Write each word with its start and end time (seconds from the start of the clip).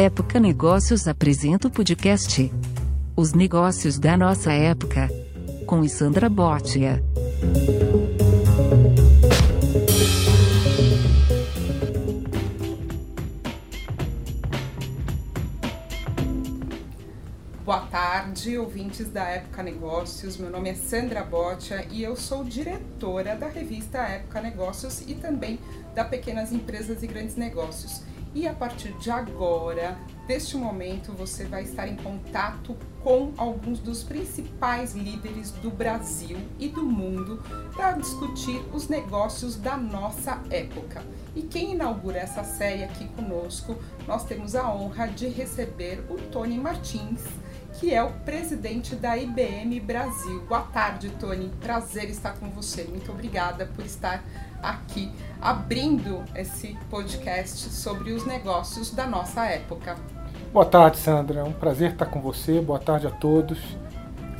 Época 0.00 0.38
Negócios 0.38 1.08
apresenta 1.08 1.66
o 1.66 1.70
podcast 1.72 2.52
Os 3.16 3.32
Negócios 3.32 3.98
da 3.98 4.16
Nossa 4.16 4.52
Época, 4.52 5.08
com 5.66 5.82
Sandra 5.88 6.28
Botia. 6.28 7.02
Boa 17.64 17.80
tarde, 17.80 18.56
ouvintes 18.56 19.10
da 19.10 19.24
Época 19.24 19.64
Negócios. 19.64 20.36
Meu 20.36 20.48
nome 20.48 20.70
é 20.70 20.74
Sandra 20.76 21.24
Botia 21.24 21.84
e 21.90 22.04
eu 22.04 22.14
sou 22.14 22.44
diretora 22.44 23.34
da 23.34 23.48
revista 23.48 23.98
Época 23.98 24.40
Negócios 24.40 25.00
e 25.08 25.16
também 25.16 25.58
da 25.92 26.04
Pequenas 26.04 26.52
Empresas 26.52 27.02
e 27.02 27.06
Grandes 27.08 27.34
Negócios. 27.34 28.06
E 28.34 28.46
a 28.46 28.52
partir 28.52 28.92
de 28.98 29.10
agora, 29.10 29.98
deste 30.26 30.56
momento, 30.56 31.12
você 31.12 31.44
vai 31.44 31.62
estar 31.62 31.88
em 31.88 31.96
contato 31.96 32.76
com 33.02 33.32
alguns 33.36 33.78
dos 33.78 34.02
principais 34.02 34.94
líderes 34.94 35.50
do 35.52 35.70
Brasil 35.70 36.38
e 36.58 36.68
do 36.68 36.84
mundo 36.84 37.42
para 37.74 37.92
discutir 37.92 38.62
os 38.72 38.86
negócios 38.86 39.56
da 39.56 39.76
nossa 39.76 40.42
época. 40.50 41.02
E 41.34 41.42
quem 41.42 41.72
inaugura 41.72 42.18
essa 42.18 42.44
série 42.44 42.84
aqui 42.84 43.08
conosco, 43.08 43.76
nós 44.06 44.24
temos 44.24 44.54
a 44.54 44.70
honra 44.72 45.06
de 45.06 45.28
receber 45.28 46.04
o 46.10 46.16
Tony 46.30 46.58
Martins, 46.58 47.22
que 47.78 47.94
é 47.94 48.02
o 48.02 48.10
presidente 48.10 48.96
da 48.96 49.16
IBM 49.16 49.78
Brasil. 49.78 50.44
Boa 50.48 50.62
tarde, 50.62 51.10
Tony. 51.10 51.48
Prazer 51.60 52.10
estar 52.10 52.32
com 52.32 52.50
você. 52.50 52.82
Muito 52.82 53.12
obrigada 53.12 53.66
por 53.66 53.86
estar 53.86 54.24
aqui 54.60 55.12
abrindo 55.40 56.24
esse 56.34 56.76
podcast 56.90 57.70
sobre 57.70 58.10
os 58.10 58.26
negócios 58.26 58.90
da 58.90 59.06
nossa 59.06 59.46
época. 59.46 59.96
Boa 60.52 60.66
tarde, 60.66 60.96
Sandra. 60.96 61.38
É 61.40 61.44
um 61.44 61.52
prazer 61.52 61.92
estar 61.92 62.06
com 62.06 62.20
você. 62.20 62.60
Boa 62.60 62.80
tarde 62.80 63.06
a 63.06 63.10
todos. 63.10 63.60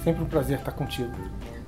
Sempre 0.03 0.25
um 0.25 0.27
prazer 0.27 0.59
estar 0.59 0.73
contigo. 0.73 1.17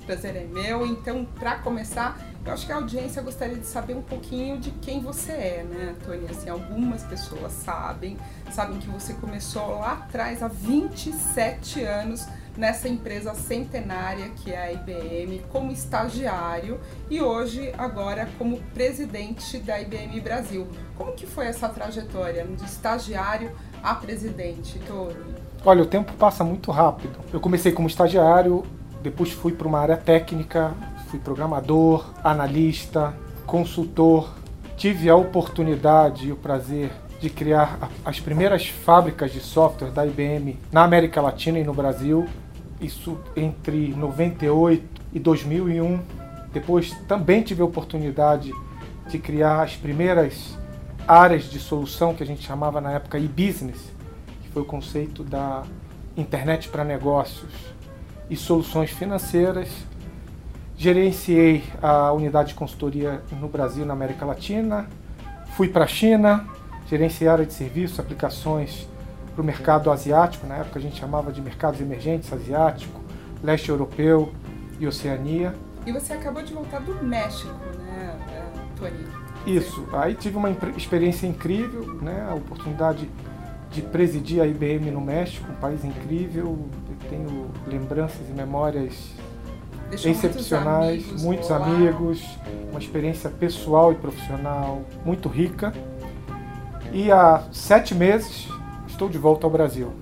O 0.00 0.06
prazer 0.06 0.34
é 0.34 0.44
meu. 0.44 0.84
Então, 0.84 1.24
para 1.24 1.56
começar, 1.58 2.18
eu 2.44 2.52
acho 2.52 2.66
que 2.66 2.72
a 2.72 2.76
audiência 2.76 3.20
gostaria 3.22 3.56
de 3.56 3.66
saber 3.66 3.94
um 3.94 4.02
pouquinho 4.02 4.58
de 4.58 4.70
quem 4.70 5.00
você 5.00 5.32
é, 5.32 5.66
né, 5.68 5.94
Tony? 6.04 6.26
Assim, 6.30 6.48
algumas 6.48 7.02
pessoas 7.02 7.52
sabem, 7.52 8.16
sabem 8.50 8.78
que 8.78 8.88
você 8.88 9.12
começou 9.14 9.78
lá 9.78 9.92
atrás, 9.92 10.42
há 10.42 10.48
27 10.48 11.84
anos, 11.84 12.26
nessa 12.56 12.88
empresa 12.88 13.34
centenária 13.34 14.30
que 14.30 14.52
é 14.52 14.58
a 14.58 14.72
IBM, 14.72 15.42
como 15.50 15.70
estagiário 15.70 16.80
e 17.08 17.20
hoje, 17.20 17.72
agora, 17.78 18.28
como 18.38 18.60
presidente 18.74 19.58
da 19.58 19.80
IBM 19.80 20.20
Brasil. 20.20 20.66
Como 20.96 21.12
que 21.12 21.26
foi 21.26 21.46
essa 21.46 21.68
trajetória 21.68 22.44
de 22.44 22.64
estagiário 22.64 23.52
a 23.82 23.94
presidente, 23.94 24.78
Tony? 24.80 25.34
Olha, 25.64 25.82
o 25.82 25.86
tempo 25.86 26.12
passa 26.14 26.42
muito 26.42 26.70
rápido. 26.70 27.18
Eu 27.32 27.40
comecei 27.40 27.70
como 27.70 27.86
estagiário, 27.86 28.64
depois 29.02 29.30
fui 29.30 29.52
para 29.52 29.68
uma 29.68 29.78
área 29.78 29.96
técnica, 29.96 30.74
fui 31.10 31.18
programador, 31.18 32.14
analista, 32.22 33.12
consultor. 33.44 34.32
Tive 34.76 35.10
a 35.10 35.16
oportunidade 35.16 36.28
e 36.28 36.32
o 36.32 36.36
prazer 36.36 36.90
de 37.20 37.28
criar 37.28 37.90
as 38.04 38.20
primeiras 38.20 38.68
fábricas 38.68 39.32
de 39.32 39.40
software 39.40 39.90
da 39.90 40.06
IBM 40.06 40.56
na 40.70 40.84
América 40.84 41.20
Latina 41.20 41.58
e 41.58 41.64
no 41.64 41.74
Brasil. 41.74 42.26
Isso 42.80 43.18
entre 43.36 43.88
98 43.88 45.02
e 45.12 45.18
2001. 45.18 46.00
Depois 46.52 46.92
também 47.08 47.42
tive 47.42 47.60
a 47.60 47.64
oportunidade 47.64 48.52
de 49.08 49.18
criar 49.18 49.62
as 49.62 49.76
primeiras 49.76 50.56
áreas 51.06 51.50
de 51.50 51.58
solução 51.58 52.14
que 52.14 52.22
a 52.22 52.26
gente 52.26 52.46
chamava 52.46 52.80
na 52.80 52.92
época 52.92 53.18
e-business, 53.18 53.92
que 54.42 54.48
foi 54.50 54.62
o 54.62 54.64
conceito 54.64 55.24
da 55.24 55.64
internet 56.16 56.68
para 56.68 56.84
negócios 56.84 57.52
e 58.30 58.36
soluções 58.36 58.90
financeiras 58.90 59.89
gerenciei 60.80 61.62
a 61.82 62.10
unidade 62.10 62.48
de 62.48 62.54
consultoria 62.54 63.20
no 63.38 63.48
Brasil, 63.48 63.84
na 63.84 63.92
América 63.92 64.24
Latina, 64.24 64.88
fui 65.54 65.68
para 65.68 65.84
a 65.84 65.86
China, 65.86 66.46
gerenciei 66.88 67.28
área 67.28 67.44
de 67.44 67.52
serviços, 67.52 68.00
aplicações 68.00 68.88
para 69.34 69.42
o 69.42 69.44
mercado 69.44 69.90
asiático, 69.90 70.46
na 70.46 70.56
época 70.56 70.78
a 70.78 70.82
gente 70.82 70.98
chamava 70.98 71.30
de 71.30 71.42
mercados 71.42 71.82
emergentes 71.82 72.32
asiático, 72.32 72.98
leste 73.42 73.68
europeu 73.68 74.32
e 74.78 74.86
Oceania. 74.86 75.54
E 75.84 75.92
você 75.92 76.14
acabou 76.14 76.42
de 76.42 76.54
voltar 76.54 76.80
do 76.80 76.94
México, 77.04 77.60
né, 77.84 78.16
Tony? 78.78 79.06
Isso, 79.46 79.86
aí 79.92 80.14
tive 80.14 80.38
uma 80.38 80.48
experiência 80.78 81.26
incrível, 81.26 81.98
né, 82.00 82.26
a 82.26 82.34
oportunidade 82.34 83.06
de 83.70 83.82
presidir 83.82 84.40
a 84.40 84.46
IBM 84.46 84.90
no 84.90 85.02
México, 85.02 85.46
um 85.52 85.56
país 85.56 85.84
incrível, 85.84 86.58
eu 86.88 87.10
tenho 87.10 87.50
lembranças 87.66 88.26
e 88.30 88.32
memórias 88.32 89.19
Deixou 89.90 90.12
excepcionais, 90.12 91.04
muitos 91.20 91.20
amigos, 91.20 91.22
muitos 91.22 91.50
amigos, 91.50 92.38
uma 92.70 92.78
experiência 92.78 93.28
pessoal 93.28 93.92
e 93.92 93.96
profissional 93.96 94.82
muito 95.04 95.28
rica. 95.28 95.74
E 96.92 97.10
há 97.10 97.44
sete 97.52 97.94
meses 97.94 98.48
estou 98.86 99.08
de 99.08 99.18
volta 99.18 99.46
ao 99.46 99.50
Brasil. 99.50 99.92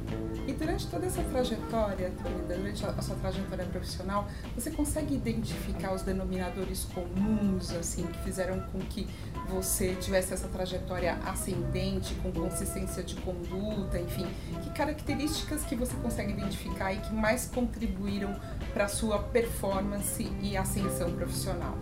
E 0.47 0.53
durante 0.53 0.87
toda 0.87 1.05
essa 1.07 1.23
trajetória, 1.23 2.11
durante 2.49 2.87
a 2.87 3.03
sua 3.03 3.17
trajetória 3.17 3.65
profissional, 3.67 4.27
você 4.55 4.71
consegue 4.71 5.15
identificar 5.15 5.93
os 5.95 6.03
denominadores 6.03 6.87
comuns, 6.95 7.71
assim, 7.73 8.07
que 8.07 8.19
fizeram 8.21 8.61
com 8.73 8.79
que 8.79 9.07
você 9.49 9.95
tivesse 9.95 10.35
essa 10.35 10.47
trajetória 10.49 11.19
ascendente, 11.25 12.15
com 12.17 12.31
consistência 12.31 13.03
de 13.03 13.15
conduta, 13.17 13.99
enfim, 13.99 14.27
que 14.63 14.71
características 14.71 15.65
que 15.65 15.75
você 15.75 15.95
consegue 15.97 16.33
identificar 16.33 16.93
e 16.93 16.99
que 16.99 17.13
mais 17.15 17.47
contribuíram 17.47 18.35
para 18.73 18.85
a 18.85 18.89
sua 18.89 19.19
performance 19.19 20.31
e 20.43 20.57
ascensão 20.57 21.11
profissional? 21.13 21.75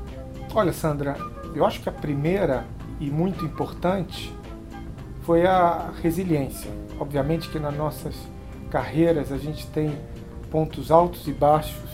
Olha, 0.55 0.72
Sandra, 0.72 1.16
eu 1.55 1.65
acho 1.65 1.81
que 1.81 1.88
a 1.88 1.93
primeira 1.93 2.65
e 3.00 3.10
muito 3.10 3.44
importante 3.44 4.32
foi 5.22 5.47
a 5.47 5.93
resiliência. 6.03 6.71
Obviamente 7.00 7.49
que 7.50 7.59
nas 7.59 7.76
nossas 7.76 8.15
carreiras 8.71 9.32
a 9.32 9.38
gente 9.38 9.66
tem 9.66 9.99
pontos 10.50 10.91
altos 10.91 11.26
e 11.26 11.32
baixos, 11.32 11.91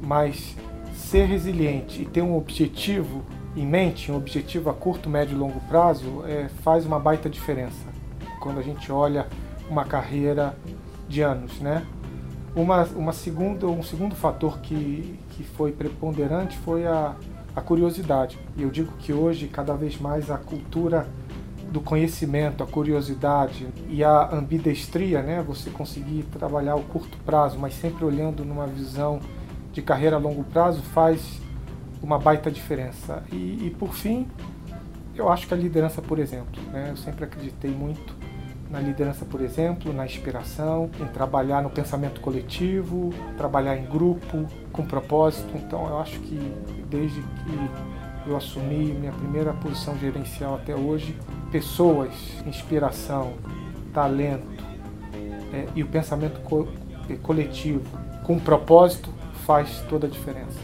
mas 0.00 0.54
ser 0.94 1.24
resiliente 1.24 2.02
e 2.02 2.04
ter 2.04 2.22
um 2.22 2.36
objetivo 2.36 3.24
em 3.58 3.66
mente, 3.66 4.12
um 4.12 4.16
objetivo 4.16 4.70
a 4.70 4.74
curto, 4.74 5.08
médio 5.10 5.34
e 5.34 5.38
longo 5.38 5.60
prazo, 5.68 6.24
é, 6.26 6.48
faz 6.62 6.86
uma 6.86 6.98
baita 6.98 7.28
diferença 7.28 7.86
quando 8.40 8.60
a 8.60 8.62
gente 8.62 8.90
olha 8.92 9.26
uma 9.68 9.84
carreira 9.84 10.56
de 11.08 11.22
anos, 11.22 11.58
né? 11.60 11.84
Uma, 12.54 12.84
uma 12.96 13.12
segunda, 13.12 13.66
um 13.66 13.82
segundo 13.82 14.14
fator 14.14 14.60
que, 14.60 15.18
que 15.30 15.42
foi 15.42 15.72
preponderante 15.72 16.56
foi 16.58 16.86
a, 16.86 17.14
a 17.54 17.60
curiosidade. 17.60 18.38
E 18.56 18.62
eu 18.62 18.70
digo 18.70 18.92
que 18.98 19.12
hoje, 19.12 19.48
cada 19.48 19.74
vez 19.74 19.98
mais, 20.00 20.30
a 20.30 20.38
cultura 20.38 21.06
do 21.70 21.80
conhecimento, 21.80 22.62
a 22.62 22.66
curiosidade 22.66 23.68
e 23.88 24.02
a 24.02 24.30
ambidestria, 24.32 25.22
né? 25.22 25.42
Você 25.46 25.68
conseguir 25.70 26.22
trabalhar 26.32 26.76
o 26.76 26.82
curto 26.82 27.18
prazo, 27.26 27.58
mas 27.58 27.74
sempre 27.74 28.04
olhando 28.04 28.44
numa 28.44 28.66
visão 28.66 29.20
de 29.72 29.82
carreira 29.82 30.16
a 30.16 30.18
longo 30.18 30.44
prazo, 30.44 30.80
faz 30.82 31.40
uma 32.02 32.18
baita 32.18 32.50
diferença. 32.50 33.22
E, 33.32 33.66
e 33.66 33.76
por 33.78 33.92
fim, 33.92 34.26
eu 35.14 35.28
acho 35.28 35.46
que 35.46 35.54
a 35.54 35.56
liderança, 35.56 36.00
por 36.00 36.18
exemplo, 36.18 36.62
né? 36.72 36.88
Eu 36.90 36.96
sempre 36.96 37.24
acreditei 37.24 37.70
muito 37.70 38.16
na 38.70 38.80
liderança, 38.80 39.24
por 39.24 39.40
exemplo, 39.40 39.92
na 39.92 40.04
inspiração, 40.04 40.90
em 41.00 41.06
trabalhar 41.06 41.62
no 41.62 41.70
pensamento 41.70 42.20
coletivo, 42.20 43.10
trabalhar 43.36 43.76
em 43.76 43.86
grupo, 43.86 44.46
com 44.72 44.84
propósito. 44.84 45.56
Então, 45.56 45.86
eu 45.88 45.98
acho 45.98 46.18
que 46.20 46.38
desde 46.90 47.20
que 47.20 48.28
eu 48.28 48.36
assumi 48.36 48.92
minha 48.92 49.12
primeira 49.12 49.52
posição 49.54 49.98
gerencial 49.98 50.54
até 50.56 50.74
hoje, 50.74 51.18
pessoas, 51.50 52.12
inspiração, 52.46 53.32
talento 53.92 54.64
é, 55.52 55.66
e 55.74 55.82
o 55.82 55.86
pensamento 55.86 56.40
co 56.40 56.68
coletivo 57.22 57.80
com 58.22 58.38
propósito 58.38 59.08
faz 59.46 59.80
toda 59.88 60.06
a 60.06 60.10
diferença. 60.10 60.58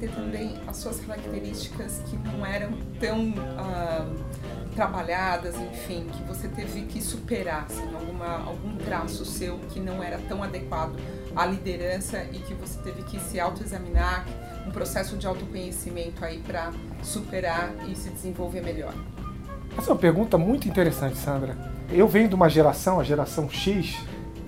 Entender 0.00 0.14
também 0.14 0.54
as 0.66 0.78
suas 0.78 0.98
características 1.00 2.00
que 2.06 2.16
não 2.16 2.46
eram 2.46 2.72
tão 2.98 3.34
ah, 3.58 4.06
trabalhadas, 4.74 5.54
enfim, 5.56 6.06
que 6.10 6.22
você 6.22 6.48
teve 6.48 6.82
que 6.86 7.02
superar, 7.02 7.66
assim, 7.68 7.86
alguma, 7.94 8.38
algum 8.46 8.76
traço 8.78 9.26
seu 9.26 9.58
que 9.68 9.78
não 9.78 10.02
era 10.02 10.18
tão 10.26 10.42
adequado 10.42 10.96
à 11.36 11.44
liderança 11.44 12.24
e 12.32 12.38
que 12.38 12.54
você 12.54 12.80
teve 12.80 13.02
que 13.02 13.20
se 13.20 13.38
autoexaminar, 13.38 14.26
um 14.66 14.70
processo 14.70 15.18
de 15.18 15.26
autoconhecimento 15.26 16.24
aí 16.24 16.38
para 16.38 16.72
superar 17.02 17.70
e 17.86 17.94
se 17.94 18.08
desenvolver 18.08 18.62
melhor? 18.62 18.94
Essa 19.76 19.90
é 19.90 19.92
uma 19.92 19.98
pergunta 19.98 20.38
muito 20.38 20.66
interessante, 20.66 21.18
Sandra. 21.18 21.58
Eu 21.90 22.08
venho 22.08 22.28
de 22.28 22.34
uma 22.34 22.48
geração, 22.48 22.98
a 22.98 23.04
geração 23.04 23.50
X, 23.50 23.98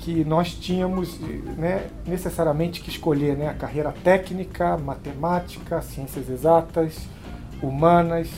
que 0.03 0.25
nós 0.25 0.53
tínhamos 0.53 1.19
né, 1.57 1.87
necessariamente 2.05 2.81
que 2.81 2.91
escolher 2.91 3.37
né, 3.37 3.49
a 3.49 3.55
carreira 3.55 3.95
técnica, 4.03 4.77
matemática, 4.77 5.81
ciências 5.81 6.29
exatas, 6.29 7.07
humanas, 7.63 8.29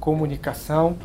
comunicação. 0.00 0.96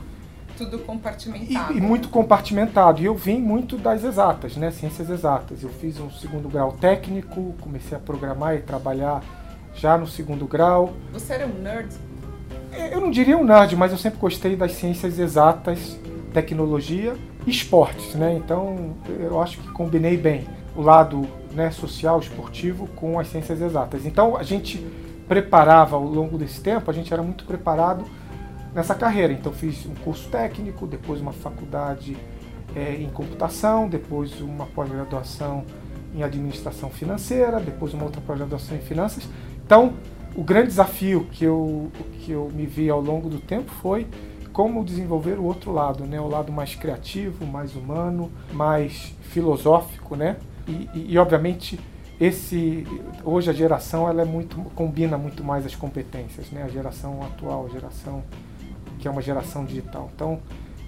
tudo 0.58 0.80
compartimentado. 0.80 1.74
E, 1.74 1.78
e, 1.78 1.82
muito 1.82 2.10
compartimentado. 2.10 3.00
E 3.00 3.06
eu 3.06 3.14
vim 3.14 3.40
muito 3.40 3.78
das 3.78 4.04
exatas, 4.04 4.58
né? 4.58 4.72
Ciências 4.72 5.08
exatas. 5.08 5.62
Eu 5.62 5.70
fiz 5.70 6.00
um 6.00 6.10
segundo 6.10 6.50
grau 6.50 6.72
técnico, 6.72 7.54
comecei 7.62 7.96
a 7.96 8.00
programar 8.00 8.56
e 8.56 8.62
trabalhar 8.62 9.24
já 9.76 10.00
no 10.00 10.08
segundo 10.08 10.48
grau. 10.48 10.94
Você 11.14 11.34
era 11.34 11.46
um 11.46 11.62
nerd? 11.62 11.94
Eu 12.92 13.02
não 13.02 13.12
diria 13.12 13.38
um 13.38 13.44
nerd, 13.44 13.76
mas 13.76 13.92
eu 13.92 14.00
sempre 14.00 14.18
gostei 14.20 14.56
das 14.56 14.72
ciências 14.72 15.20
exatas, 15.20 16.00
tecnologia 16.34 17.16
esportes, 17.48 18.16
né? 18.16 18.36
Então 18.36 18.96
eu 19.20 19.42
acho 19.42 19.60
que 19.60 19.72
combinei 19.72 20.18
bem 20.18 20.48
o 20.76 20.82
lado 20.82 21.28
né, 21.54 21.72
social, 21.72 22.20
esportivo 22.20 22.88
com 22.96 23.20
as 23.20 23.28
ciências 23.28 23.62
exatas. 23.62 24.06
Então 24.06 24.38
a 24.38 24.44
gente 24.44 24.86
preparava 25.28 25.96
ao 25.96 26.04
longo 26.04 26.38
desse 26.38 26.62
tempo, 26.62 26.90
a 26.90 26.94
gente 26.94 27.14
era 27.14 27.24
muito 27.24 27.46
preparado 27.46 28.06
nessa 28.74 28.96
carreira. 28.96 29.34
Então 29.34 29.52
fiz 29.52 29.86
um 29.86 29.96
curso 29.96 30.30
técnico, 30.30 30.88
depois 30.88 31.20
uma 31.22 31.34
faculdade 31.34 32.18
é, 32.76 32.96
em 32.96 33.10
computação, 33.10 33.88
depois 33.88 34.40
uma 34.42 34.66
pós-graduação 34.66 35.66
em 36.14 36.24
administração 36.24 36.90
financeira, 36.90 37.60
depois 37.60 37.94
uma 37.94 38.04
outra 38.04 38.22
pós-graduação 38.22 38.78
em 38.78 38.82
finanças. 38.82 39.28
Então 39.66 39.94
o 40.36 40.44
grande 40.44 40.68
desafio 40.68 41.28
que 41.32 41.44
eu, 41.44 41.92
que 42.20 42.32
eu 42.32 42.50
me 42.54 42.66
vi 42.66 42.90
ao 42.90 43.02
longo 43.02 43.30
do 43.30 43.40
tempo 43.40 43.70
foi 43.82 44.08
como 44.54 44.84
desenvolver 44.84 45.40
o 45.40 45.44
outro 45.44 45.72
lado, 45.72 46.06
né? 46.06 46.20
o 46.20 46.28
lado 46.28 46.52
mais 46.52 46.76
criativo, 46.76 47.46
mais 47.46 47.76
humano, 47.76 48.32
mais 48.54 49.16
filosófico, 49.22 50.16
né? 50.16 50.38
E, 50.68 50.90
e, 50.94 51.14
e, 51.14 51.18
obviamente 51.18 51.80
esse 52.20 52.86
hoje 53.24 53.50
a 53.50 53.54
geração 53.54 54.08
ela 54.08 54.22
é 54.22 54.26
muito 54.26 54.56
combina 54.76 55.18
muito 55.18 55.44
mais 55.44 55.66
as 55.66 55.76
competências, 55.76 56.52
né? 56.52 56.64
A 56.64 56.68
geração 56.68 57.22
atual, 57.24 57.66
a 57.66 57.70
geração 57.70 58.24
que 59.00 59.08
é 59.08 59.12
uma 59.12 59.22
geração 59.22 59.66
digital. 59.66 60.10
Então 60.14 60.40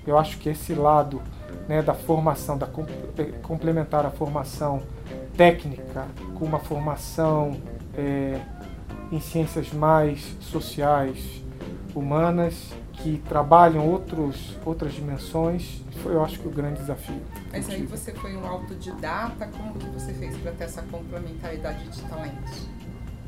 eu 0.05 0.17
acho 0.17 0.37
que 0.37 0.49
esse 0.49 0.73
lado 0.73 1.21
né, 1.67 1.81
da 1.81 1.93
formação, 1.93 2.57
da 2.57 2.67
eh, 3.17 3.31
complementar 3.41 4.05
a 4.05 4.11
formação 4.11 4.81
técnica 5.35 6.07
com 6.35 6.45
uma 6.45 6.59
formação 6.59 7.57
é, 7.95 8.39
em 9.11 9.19
ciências 9.19 9.71
mais 9.71 10.35
sociais, 10.39 11.41
humanas, 11.95 12.73
que 12.93 13.21
trabalham 13.27 13.87
outros, 13.87 14.57
outras 14.65 14.93
dimensões, 14.93 15.81
foi, 16.01 16.13
eu 16.13 16.23
acho 16.23 16.39
que, 16.39 16.47
o 16.47 16.51
grande 16.51 16.79
desafio. 16.79 17.21
Mas 17.51 17.69
aí 17.69 17.83
você 17.85 18.13
foi 18.13 18.35
um 18.35 18.45
autodidata, 18.45 19.47
como 19.47 19.73
que 19.73 19.85
você 19.87 20.13
fez 20.13 20.37
para 20.37 20.51
ter 20.51 20.65
essa 20.65 20.81
complementaridade 20.83 21.87
de 21.89 22.01
talentos? 22.03 22.67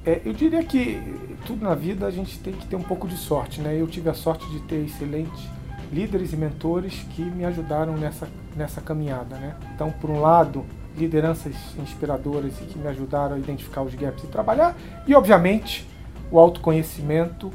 É, 0.06 0.21
eu 0.23 0.33
diria 0.33 0.63
que 0.63 1.01
tudo 1.45 1.63
na 1.63 1.73
vida 1.73 2.06
a 2.06 2.12
gente 2.12 2.39
tem 2.39 2.53
que 2.53 2.67
ter 2.67 2.75
um 2.75 2.83
pouco 2.83 3.07
de 3.07 3.17
sorte, 3.17 3.59
né? 3.59 3.75
Eu 3.79 3.88
tive 3.88 4.09
a 4.09 4.13
sorte 4.13 4.47
de 4.51 4.59
ter 4.62 4.85
excelentes 4.85 5.50
líderes 5.91 6.31
e 6.31 6.38
mentores 6.38 7.06
que 7.12 7.23
me 7.23 7.44
ajudaram 7.44 7.97
nessa, 7.97 8.27
nessa 8.56 8.81
caminhada, 8.81 9.35
né? 9.38 9.56
Então, 9.73 9.91
por 9.91 10.12
um 10.12 10.19
lado, 10.19 10.63
lideranças 10.95 11.56
inspiradoras 11.79 12.53
e 12.62 12.65
que 12.65 12.77
me 12.77 12.88
ajudaram 12.88 13.35
a 13.35 13.39
identificar 13.39 13.81
os 13.81 13.95
gaps 13.95 14.23
e 14.23 14.27
trabalhar, 14.27 14.75
e 15.07 15.15
obviamente 15.15 15.88
o 16.31 16.39
autoconhecimento 16.39 17.51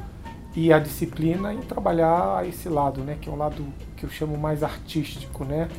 e 0.55 0.71
a 0.71 0.79
disciplina 0.79 1.53
em 1.53 1.61
trabalhar 1.61 2.47
esse 2.47 2.67
lado, 2.67 3.01
né, 3.01 3.17
que 3.19 3.29
é 3.29 3.31
um 3.31 3.37
lado 3.37 3.65
que 3.95 4.05
eu 4.05 4.09
chamo 4.09 4.37
mais 4.37 4.63
artístico, 4.63 5.45
né, 5.45 5.69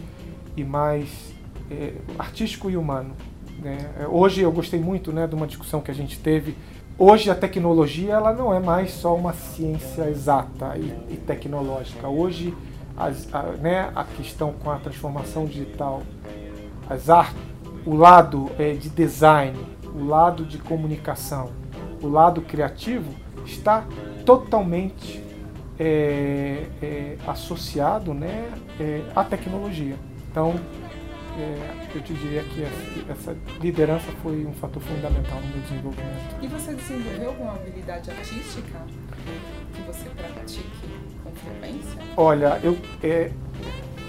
e 0.56 0.64
mais 0.64 1.34
é, 1.70 1.94
artístico 2.18 2.70
e 2.70 2.76
humano. 2.76 3.14
Né. 3.58 3.78
Hoje 4.10 4.40
eu 4.40 4.50
gostei 4.50 4.80
muito, 4.80 5.12
né, 5.12 5.26
de 5.26 5.34
uma 5.34 5.46
discussão 5.46 5.80
que 5.80 5.90
a 5.90 5.94
gente 5.94 6.18
teve. 6.18 6.56
Hoje 6.98 7.30
a 7.30 7.34
tecnologia 7.34 8.14
ela 8.14 8.32
não 8.32 8.52
é 8.52 8.60
mais 8.60 8.92
só 8.92 9.14
uma 9.14 9.32
ciência 9.32 10.08
exata 10.08 10.76
e, 10.76 11.14
e 11.14 11.16
tecnológica. 11.16 12.08
Hoje 12.08 12.54
as, 12.96 13.32
a, 13.32 13.42
né, 13.42 13.90
a 13.94 14.04
questão 14.04 14.52
com 14.52 14.70
a 14.70 14.78
transformação 14.78 15.46
digital, 15.46 16.02
as 16.88 17.10
artes, 17.10 17.40
o 17.84 17.94
lado 17.94 18.50
é, 18.58 18.74
de 18.74 18.88
design, 18.88 19.58
o 19.94 20.04
lado 20.04 20.44
de 20.44 20.58
comunicação, 20.58 21.50
o 22.02 22.08
lado 22.08 22.40
criativo 22.42 23.12
está 23.44 23.84
totalmente 24.24 25.22
é, 25.78 26.66
é, 26.82 27.16
associado 27.26 28.14
né, 28.14 28.50
é, 28.78 29.02
à 29.14 29.24
tecnologia. 29.24 29.96
Então, 30.30 30.54
é, 31.38 31.96
eu 31.96 32.02
te 32.02 32.12
diria 32.14 32.42
que 32.42 32.64
essa 33.10 33.36
liderança 33.60 34.10
foi 34.22 34.44
um 34.44 34.52
fator 34.54 34.82
fundamental 34.82 35.40
no 35.40 35.48
meu 35.48 35.60
desenvolvimento. 35.60 36.36
E 36.42 36.46
você 36.46 36.74
desenvolveu 36.74 37.28
alguma 37.28 37.52
habilidade 37.54 38.10
artística 38.10 38.78
que 39.74 39.82
você 39.82 40.08
pratique 40.10 40.70
com 41.24 41.30
frequência? 41.32 42.00
Olha, 42.16 42.60
eu, 42.62 42.76
é, 43.02 43.30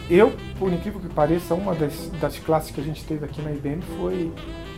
eu 0.10 0.34
por 0.60 0.72
incrível 0.72 1.00
que 1.00 1.10
pareça, 1.10 1.54
uma 1.54 1.74
das, 1.74 2.10
das 2.22 2.40
classes 2.40 2.72
que 2.72 2.80
a 2.80 2.84
gente 2.84 3.04
teve 3.06 3.26
aqui 3.26 3.42
na 3.42 3.52
IBM 3.52 3.82
foi 3.98 4.32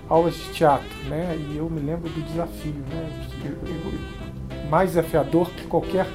aulas 0.10 0.36
de 0.36 0.54
teatro, 0.54 0.88
né? 1.08 1.36
E 1.38 1.58
eu 1.58 1.70
me 1.70 1.80
lembro 1.80 2.10
do 2.10 2.22
desafio, 2.22 2.74
né? 2.90 3.28
Eu, 3.44 3.52
eu, 3.68 4.25
mais 4.70 4.92
desafiador 4.92 5.50
que 5.52 5.66
qualquer 5.66 6.08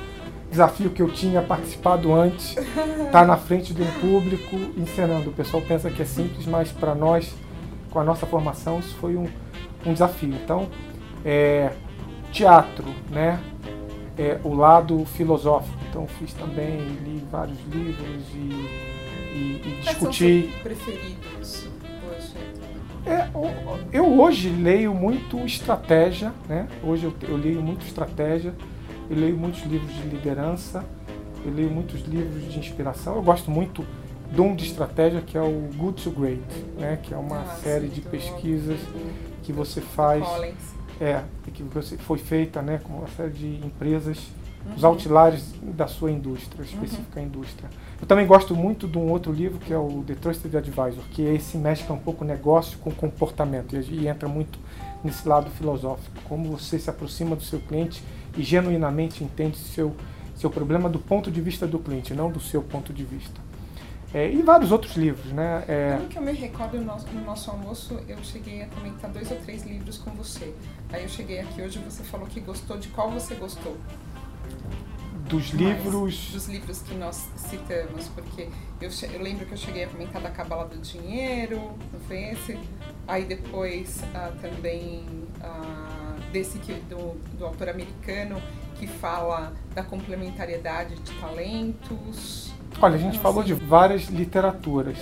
desafio 0.50 0.90
que 0.90 1.00
eu 1.00 1.08
tinha 1.08 1.40
participado 1.40 2.12
antes, 2.12 2.56
estar 2.56 3.10
tá 3.12 3.24
na 3.24 3.36
frente 3.36 3.72
de 3.72 3.82
um 3.82 3.90
público 4.00 4.56
encenando. 4.76 5.30
O 5.30 5.32
pessoal 5.32 5.62
pensa 5.62 5.90
que 5.90 6.02
é 6.02 6.04
simples, 6.04 6.46
mas 6.46 6.72
para 6.72 6.94
nós, 6.94 7.32
com 7.90 8.00
a 8.00 8.04
nossa 8.04 8.26
formação, 8.26 8.80
isso 8.80 8.94
foi 8.96 9.16
um, 9.16 9.28
um 9.86 9.92
desafio. 9.92 10.34
Então, 10.34 10.68
é, 11.24 11.72
teatro, 12.32 12.86
né? 13.10 13.40
É, 14.18 14.38
o 14.44 14.54
lado 14.54 15.04
filosófico. 15.06 15.78
Então, 15.88 16.06
fiz 16.06 16.34
também, 16.34 16.78
li 17.04 17.24
vários 17.30 17.58
livros 17.72 18.24
e, 18.34 18.38
e, 18.38 19.62
e 19.64 19.80
discuti. 19.80 20.50
Quais 20.50 20.52
são 20.52 20.62
preferidos? 20.62 21.68
É, 23.06 23.28
eu 23.92 24.20
hoje 24.20 24.50
leio 24.50 24.94
muito 24.94 25.38
estratégia, 25.38 26.32
né? 26.48 26.68
Hoje 26.82 27.04
eu, 27.04 27.14
eu, 27.22 27.36
leio 27.36 27.62
muito 27.62 27.86
estratégia, 27.86 28.54
eu 29.08 29.16
leio 29.16 29.36
muitos 29.36 29.62
livros 29.62 29.92
de 29.94 30.02
liderança, 30.02 30.84
eu 31.44 31.52
leio 31.52 31.70
muitos 31.70 32.02
livros 32.02 32.50
de 32.50 32.58
inspiração. 32.58 33.16
Eu 33.16 33.22
gosto 33.22 33.50
muito 33.50 33.84
de 34.30 34.40
um 34.40 34.54
de 34.54 34.66
estratégia 34.66 35.20
que 35.20 35.36
é 35.36 35.42
o 35.42 35.70
Good 35.74 36.02
to 36.02 36.10
Great, 36.10 36.42
né? 36.78 36.98
Que 37.02 37.14
é 37.14 37.16
uma 37.16 37.40
ah, 37.40 37.56
série 37.62 37.88
sim, 37.88 37.94
de 37.94 38.00
pesquisas 38.02 38.78
que 39.42 39.52
você 39.52 39.80
faz, 39.80 40.24
é, 41.00 41.22
que 41.52 41.62
você 41.62 41.96
foi 41.96 42.18
feita, 42.18 42.60
né? 42.60 42.80
Com 42.84 42.94
uma 42.94 43.08
série 43.08 43.32
de 43.32 43.66
empresas. 43.66 44.18
Os 44.76 44.84
outliers 44.84 45.42
da 45.62 45.86
sua 45.86 46.10
indústria, 46.10 46.62
específica 46.62 47.20
uhum. 47.20 47.26
indústria. 47.26 47.70
Eu 48.00 48.06
também 48.06 48.26
gosto 48.26 48.54
muito 48.54 48.86
de 48.86 48.98
um 48.98 49.10
outro 49.10 49.32
livro 49.32 49.58
que 49.58 49.72
é 49.72 49.78
o 49.78 50.04
The 50.06 50.14
Trusted 50.14 50.56
Advisor, 50.56 51.04
que 51.10 51.22
esse 51.22 51.56
mescla 51.56 51.94
um 51.94 51.98
pouco 51.98 52.24
negócio 52.24 52.78
com 52.78 52.90
comportamento 52.90 53.76
e, 53.76 54.06
entra 54.06 54.28
muito 54.28 54.58
nesse 55.02 55.26
lado 55.28 55.50
filosófico, 55.50 56.16
como 56.24 56.50
você 56.50 56.78
se 56.78 56.90
aproxima 56.90 57.34
do 57.34 57.42
seu 57.42 57.60
cliente 57.60 58.02
e 58.36 58.42
genuinamente 58.42 59.24
entende 59.24 59.56
seu 59.56 59.94
seu 60.40 60.48
problema 60.48 60.88
do 60.88 60.98
ponto 60.98 61.30
de 61.30 61.38
vista 61.40 61.66
do 61.66 61.78
cliente, 61.78 62.14
não 62.14 62.30
do 62.30 62.40
seu 62.40 62.62
ponto 62.62 62.94
de 62.94 63.04
vista. 63.04 63.38
É, 64.12 64.28
e 64.32 64.42
vários 64.42 64.72
outros 64.72 64.96
livros, 64.96 65.30
né? 65.32 65.62
É... 65.68 65.96
Pelo 65.96 66.08
que 66.08 66.18
eu 66.18 66.22
me 66.22 66.32
recordo, 66.32 66.78
no 66.78 66.84
nosso, 66.84 67.06
no 67.08 67.24
nosso, 67.24 67.50
almoço 67.50 68.00
eu 68.08 68.16
cheguei 68.24 68.62
a 68.62 68.66
comentar 68.66 69.10
dois 69.10 69.30
ou 69.30 69.36
três 69.36 69.62
livros 69.64 69.98
com 69.98 70.10
você. 70.12 70.52
Aí 70.90 71.02
eu 71.02 71.08
cheguei 71.08 71.40
aqui 71.40 71.62
hoje 71.62 71.78
você 71.78 72.02
falou 72.02 72.26
que 72.26 72.40
gostou, 72.40 72.78
de 72.78 72.88
qual 72.88 73.10
você 73.10 73.34
gostou? 73.34 73.76
Dos 75.30 75.50
livros. 75.50 76.30
Dos 76.32 76.48
livros 76.48 76.82
que 76.82 76.94
nós 76.94 77.28
citamos, 77.36 78.08
porque 78.08 78.48
eu, 78.80 78.90
eu 79.12 79.22
lembro 79.22 79.46
que 79.46 79.52
eu 79.52 79.56
cheguei 79.56 79.84
a 79.84 79.86
comentar 79.86 80.20
da 80.20 80.30
Cabala 80.30 80.66
do 80.66 80.76
Dinheiro, 80.78 81.72
não 81.92 82.00
foi 82.00 82.30
esse? 82.30 82.58
Aí 83.06 83.24
depois 83.24 84.02
ah, 84.14 84.32
também 84.42 85.04
ah, 85.40 86.16
desse 86.32 86.58
que, 86.58 86.72
do, 86.72 87.14
do 87.38 87.46
autor 87.46 87.68
americano 87.68 88.42
que 88.78 88.86
fala 88.86 89.52
da 89.74 89.84
complementariedade 89.84 90.96
de 90.96 91.12
talentos. 91.20 92.52
Olha, 92.80 92.96
a 92.96 92.98
gente 92.98 93.18
falou 93.18 93.42
de 93.42 93.54
várias 93.54 94.04
literaturas 94.04 94.98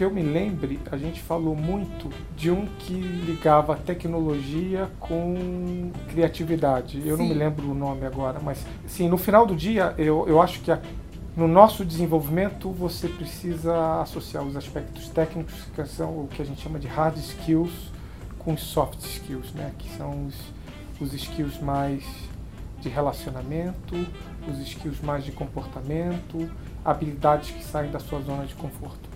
que 0.00 0.04
eu 0.04 0.10
me 0.10 0.22
lembre, 0.22 0.80
a 0.90 0.96
gente 0.96 1.20
falou 1.20 1.54
muito 1.54 2.08
de 2.34 2.50
um 2.50 2.64
que 2.78 2.94
ligava 2.94 3.76
tecnologia 3.76 4.90
com 4.98 5.92
criatividade. 6.08 7.06
Eu 7.06 7.18
Sim. 7.18 7.22
não 7.22 7.28
me 7.28 7.34
lembro 7.34 7.70
o 7.70 7.74
nome 7.74 8.06
agora, 8.06 8.40
mas 8.42 8.64
sim, 8.86 9.10
no 9.10 9.18
final 9.18 9.44
do 9.44 9.54
dia, 9.54 9.94
eu, 9.98 10.26
eu 10.26 10.40
acho 10.40 10.60
que 10.60 10.72
a, 10.72 10.80
no 11.36 11.46
nosso 11.46 11.84
desenvolvimento 11.84 12.70
você 12.70 13.08
precisa 13.08 14.00
associar 14.00 14.42
os 14.42 14.56
aspectos 14.56 15.06
técnicos, 15.10 15.66
que 15.74 15.84
são 15.84 16.24
o 16.24 16.28
que 16.28 16.40
a 16.40 16.46
gente 16.46 16.62
chama 16.62 16.78
de 16.78 16.88
hard 16.88 17.18
skills, 17.18 17.92
com 18.38 18.54
os 18.54 18.62
soft 18.62 19.00
skills, 19.00 19.52
né? 19.52 19.70
que 19.78 19.90
são 19.98 20.28
os, 20.28 20.34
os 20.98 21.12
skills 21.12 21.60
mais 21.60 22.02
de 22.80 22.88
relacionamento, 22.88 23.94
os 24.48 24.58
skills 24.60 25.02
mais 25.02 25.24
de 25.24 25.32
comportamento, 25.32 26.50
habilidades 26.82 27.50
que 27.50 27.62
saem 27.62 27.90
da 27.90 27.98
sua 28.00 28.22
zona 28.22 28.46
de 28.46 28.54
conforto. 28.54 29.09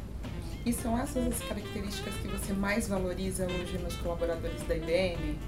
E 0.67 0.73
são 0.73 0.99
essas 0.99 1.27
as 1.27 1.39
características 1.41 2.15
que 2.15 2.29
você 2.29 2.55
mais 2.55 2.89
valoriza 2.89 3.45
hoje 3.45 3.77
nos 3.77 3.95
colaboradores 3.97 4.63
da 4.63 4.75
IBM? 4.75 5.39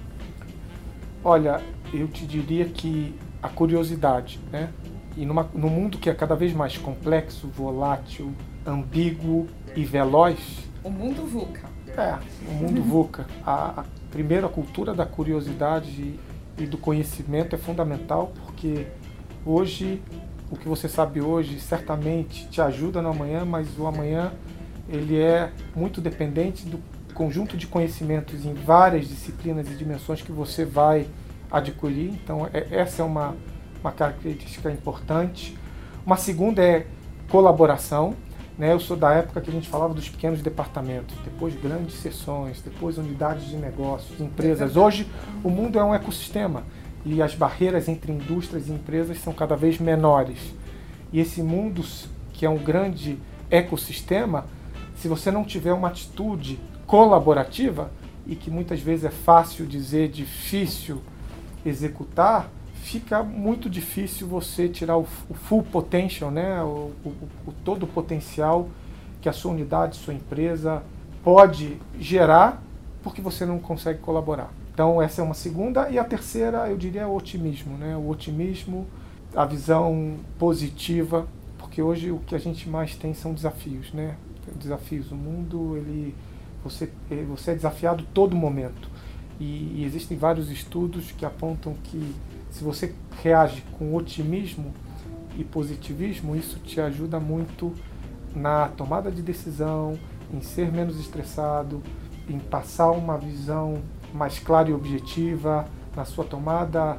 Olha, 1.25 1.63
eu 1.93 2.07
te 2.07 2.27
diria 2.27 2.67
que 2.67 3.15
a 3.43 3.49
curiosidade, 3.49 4.39
né? 4.53 4.71
E 5.17 5.25
numa, 5.25 5.49
num 5.55 5.71
mundo 5.71 5.97
que 5.97 6.11
é 6.11 6.15
cada 6.15 6.37
vez 6.37 6.53
mais 6.53 6.77
complexo, 6.77 7.49
volátil, 7.49 8.35
ambíguo 8.67 9.47
e 9.75 9.85
veloz. 9.85 10.69
O 10.85 10.91
mundo 10.91 11.27
VUCA. 11.27 11.67
É, 11.97 12.19
o 12.47 12.53
mundo 12.53 12.83
VUCA. 12.85 13.27
A, 13.43 13.81
a, 13.81 13.85
primeiro, 14.11 14.47
a 14.47 14.51
cultura 14.51 14.93
da 14.93 15.07
curiosidade 15.07 15.91
e, 15.93 16.21
e 16.59 16.67
do 16.67 16.77
conhecimento 16.77 17.55
é 17.55 17.59
fundamental, 17.59 18.35
porque 18.45 18.87
hoje, 19.47 20.03
o 20.51 20.57
que 20.59 20.69
você 20.69 20.91
sabe 20.91 21.23
hoje 21.23 21.59
certamente 21.59 22.47
te 22.49 22.61
ajuda 22.61 23.01
no 23.01 23.09
amanhã, 23.09 23.47
mas 23.47 23.67
o 23.79 23.87
amanhã 23.87 24.31
ele 24.89 25.19
é 25.19 25.51
muito 25.75 26.01
dependente 26.01 26.67
do 26.67 26.81
conjunto 27.15 27.57
de 27.57 27.67
conhecimentos 27.67 28.45
em 28.45 28.55
várias 28.55 29.09
disciplinas 29.09 29.67
e 29.69 29.75
dimensões 29.75 30.23
que 30.23 30.31
você 30.31 30.65
vai 30.65 31.07
adquirir. 31.51 32.11
Então, 32.11 32.49
é, 32.53 32.67
essa 32.71 33.03
é 33.03 33.05
uma, 33.05 33.35
uma 33.81 33.91
característica 33.91 34.71
importante. 34.71 35.57
Uma 36.05 36.17
segunda 36.17 36.63
é 36.63 36.87
colaboração. 37.29 38.15
Né? 38.59 38.73
Eu 38.73 38.81
sou 38.81 38.97
da 38.97 39.13
época 39.13 39.41
que 39.41 39.51
a 39.51 39.53
gente 39.53 39.69
falava 39.69 39.93
dos 39.93 40.09
pequenos 40.09 40.41
departamentos, 40.41 41.17
depois 41.25 41.55
grandes 41.55 41.97
seções, 41.97 42.63
depois 42.63 42.97
unidades 42.99 43.49
de 43.49 43.57
negócios, 43.57 44.21
empresas. 44.21 44.77
Hoje, 44.77 45.07
o 45.43 45.51
mundo 45.51 45.79
é 45.79 45.85
um 45.85 45.95
ecossistema 45.95 46.63
e 47.05 47.23
as 47.23 47.35
barreiras 47.35 47.89
entre 47.89 48.13
indústrias 48.13 48.69
e 48.69 48.73
empresas 48.73 49.19
são 49.21 49.33
cada 49.33 49.57
vez 49.57 49.79
menores. 49.79 50.55
E 51.13 51.21
esse 51.21 51.43
mundo, 51.43 51.85
que 52.33 52.45
é 52.45 52.51
um 52.51 52.59
grande 52.59 53.19
ecossistema, 53.51 54.47
se 54.97 55.09
você 55.09 55.31
não 55.31 55.45
tiver 55.45 55.73
uma 55.73 55.89
atitude 55.89 56.59
colaborativa, 56.87 57.91
e 58.27 58.35
que 58.35 58.51
muitas 58.51 58.81
vezes 58.81 59.05
é 59.05 59.11
fácil 59.11 59.67
dizer, 59.67 60.09
difícil 60.09 61.01
executar, 61.65 62.51
fica 62.75 63.23
muito 63.23 63.71
difícil 63.71 64.27
você 64.27 64.69
tirar 64.69 64.97
o, 64.97 65.07
o 65.29 65.35
full 65.35 65.63
potential, 65.63 66.31
né? 66.31 66.63
O, 66.63 66.93
o, 67.05 67.09
o, 67.47 67.53
todo 67.65 67.85
o 67.85 67.87
potencial 67.87 68.69
que 69.21 69.29
a 69.29 69.33
sua 69.33 69.53
unidade, 69.53 69.97
sua 69.97 70.15
empresa 70.15 70.83
pode 71.23 71.79
gerar, 71.99 72.63
porque 73.03 73.21
você 73.21 73.47
não 73.47 73.59
consegue 73.59 74.01
colaborar. 74.01 74.51
Então 74.73 75.01
essa 75.01 75.21
é 75.21 75.25
uma 75.25 75.35
segunda 75.35 75.89
e 75.89 75.99
a 75.99 76.05
terceira 76.05 76.69
eu 76.69 76.77
diria 76.77 77.03
é 77.03 77.07
o 77.07 77.15
otimismo, 77.15 77.77
né? 77.77 77.97
O 77.97 78.09
otimismo, 78.09 78.87
a 79.35 79.45
visão 79.45 80.17
positiva, 80.39 81.27
porque 81.59 81.81
hoje 81.81 82.11
o 82.11 82.19
que 82.19 82.35
a 82.35 82.39
gente 82.39 82.69
mais 82.69 82.95
tem 82.95 83.15
são 83.15 83.33
desafios, 83.33 83.93
né? 83.93 84.17
Desafios. 84.55 85.11
O 85.11 85.17
mundo 85.17 85.77
ele 85.77 86.15
você 86.63 86.91
você 87.29 87.53
é 87.53 87.55
desafiado 87.55 88.05
todo 88.13 88.35
momento 88.35 88.89
e, 89.39 89.81
e 89.81 89.85
existem 89.85 90.17
vários 90.17 90.51
estudos 90.51 91.13
que 91.13 91.25
apontam 91.25 91.75
que 91.85 92.15
se 92.51 92.65
você 92.65 92.95
reage 93.23 93.63
com 93.79 93.95
otimismo 93.95 94.73
e 95.37 95.45
positivismo, 95.45 96.35
isso 96.35 96.59
te 96.61 96.81
ajuda 96.81 97.21
muito 97.21 97.73
na 98.35 98.69
tomada 98.69 99.11
de 99.11 99.23
decisão, 99.23 99.99
em 100.33 100.41
ser 100.41 100.73
menos 100.73 100.99
estressado, 100.99 101.83
em 102.29 102.39
passar 102.39 102.91
uma 102.91 103.19
visão 103.19 103.83
mais 104.13 104.39
clara 104.39 104.71
e 104.71 104.73
objetiva 104.73 105.67
na 105.95 106.05
sua 106.05 106.25
tomada 106.25 106.97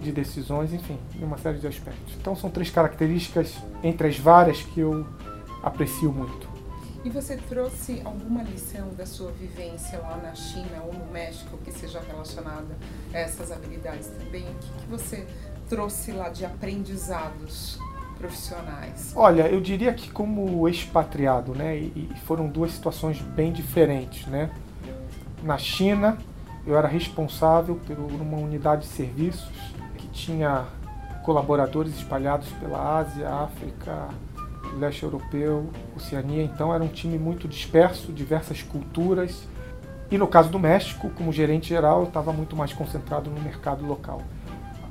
de 0.00 0.12
decisões, 0.12 0.72
enfim, 0.72 0.98
em 1.18 1.24
uma 1.24 1.38
série 1.38 1.58
de 1.58 1.66
aspectos. 1.66 2.14
Então 2.20 2.34
são 2.36 2.50
três 2.50 2.70
características 2.70 3.56
entre 3.82 4.08
as 4.08 4.18
várias 4.18 4.62
que 4.62 4.80
eu 4.80 5.06
aprecio 5.62 6.12
muito. 6.12 6.49
E 7.02 7.08
você 7.08 7.36
trouxe 7.36 8.02
alguma 8.04 8.42
lição 8.42 8.90
da 8.90 9.06
sua 9.06 9.32
vivência 9.32 9.98
lá 10.00 10.18
na 10.18 10.34
China 10.34 10.82
ou 10.86 10.92
no 10.92 11.10
México 11.10 11.56
que 11.64 11.72
seja 11.72 11.98
relacionada 11.98 12.76
a 13.14 13.18
essas 13.18 13.50
habilidades 13.50 14.08
também? 14.08 14.42
O 14.42 14.54
que, 14.54 14.72
que 14.82 14.86
você 14.86 15.26
trouxe 15.66 16.12
lá 16.12 16.28
de 16.28 16.44
aprendizados 16.44 17.78
profissionais? 18.18 19.14
Olha, 19.16 19.48
eu 19.48 19.62
diria 19.62 19.94
que 19.94 20.10
como 20.10 20.68
expatriado, 20.68 21.54
né, 21.54 21.74
e 21.78 22.12
foram 22.26 22.46
duas 22.48 22.72
situações 22.72 23.18
bem 23.22 23.50
diferentes, 23.50 24.26
né? 24.26 24.50
Na 25.42 25.56
China, 25.56 26.18
eu 26.66 26.76
era 26.76 26.86
responsável 26.86 27.80
por 27.86 27.98
uma 27.98 28.36
unidade 28.36 28.82
de 28.82 28.88
serviços 28.88 29.50
que 29.96 30.06
tinha 30.08 30.66
colaboradores 31.22 31.94
espalhados 31.96 32.48
pela 32.60 32.98
Ásia, 32.98 33.26
África, 33.30 34.08
leste 34.78 35.02
europeu, 35.02 35.68
Oceania, 35.96 36.42
então 36.42 36.74
era 36.74 36.82
um 36.82 36.88
time 36.88 37.18
muito 37.18 37.48
disperso, 37.48 38.12
diversas 38.12 38.62
culturas. 38.62 39.46
E 40.10 40.18
no 40.18 40.26
caso 40.26 40.50
do 40.50 40.58
México, 40.58 41.10
como 41.10 41.32
gerente 41.32 41.68
geral, 41.68 42.00
eu 42.00 42.08
estava 42.08 42.32
muito 42.32 42.56
mais 42.56 42.72
concentrado 42.72 43.30
no 43.30 43.40
mercado 43.40 43.86
local. 43.86 44.22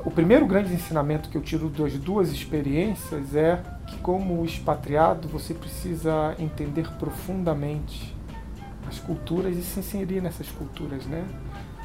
O 0.05 0.09
primeiro 0.09 0.45
grande 0.45 0.73
ensinamento 0.73 1.29
que 1.29 1.37
eu 1.37 1.41
tiro 1.41 1.69
das 1.69 1.93
duas 1.93 2.31
experiências 2.31 3.35
é 3.35 3.61
que, 3.85 3.97
como 3.97 4.45
expatriado, 4.45 5.27
você 5.27 5.53
precisa 5.53 6.35
entender 6.39 6.89
profundamente 6.97 8.15
as 8.87 8.97
culturas 8.97 9.57
e 9.57 9.61
se 9.61 9.81
inserir 9.81 10.21
nessas 10.21 10.49
culturas, 10.49 11.05
né? 11.05 11.25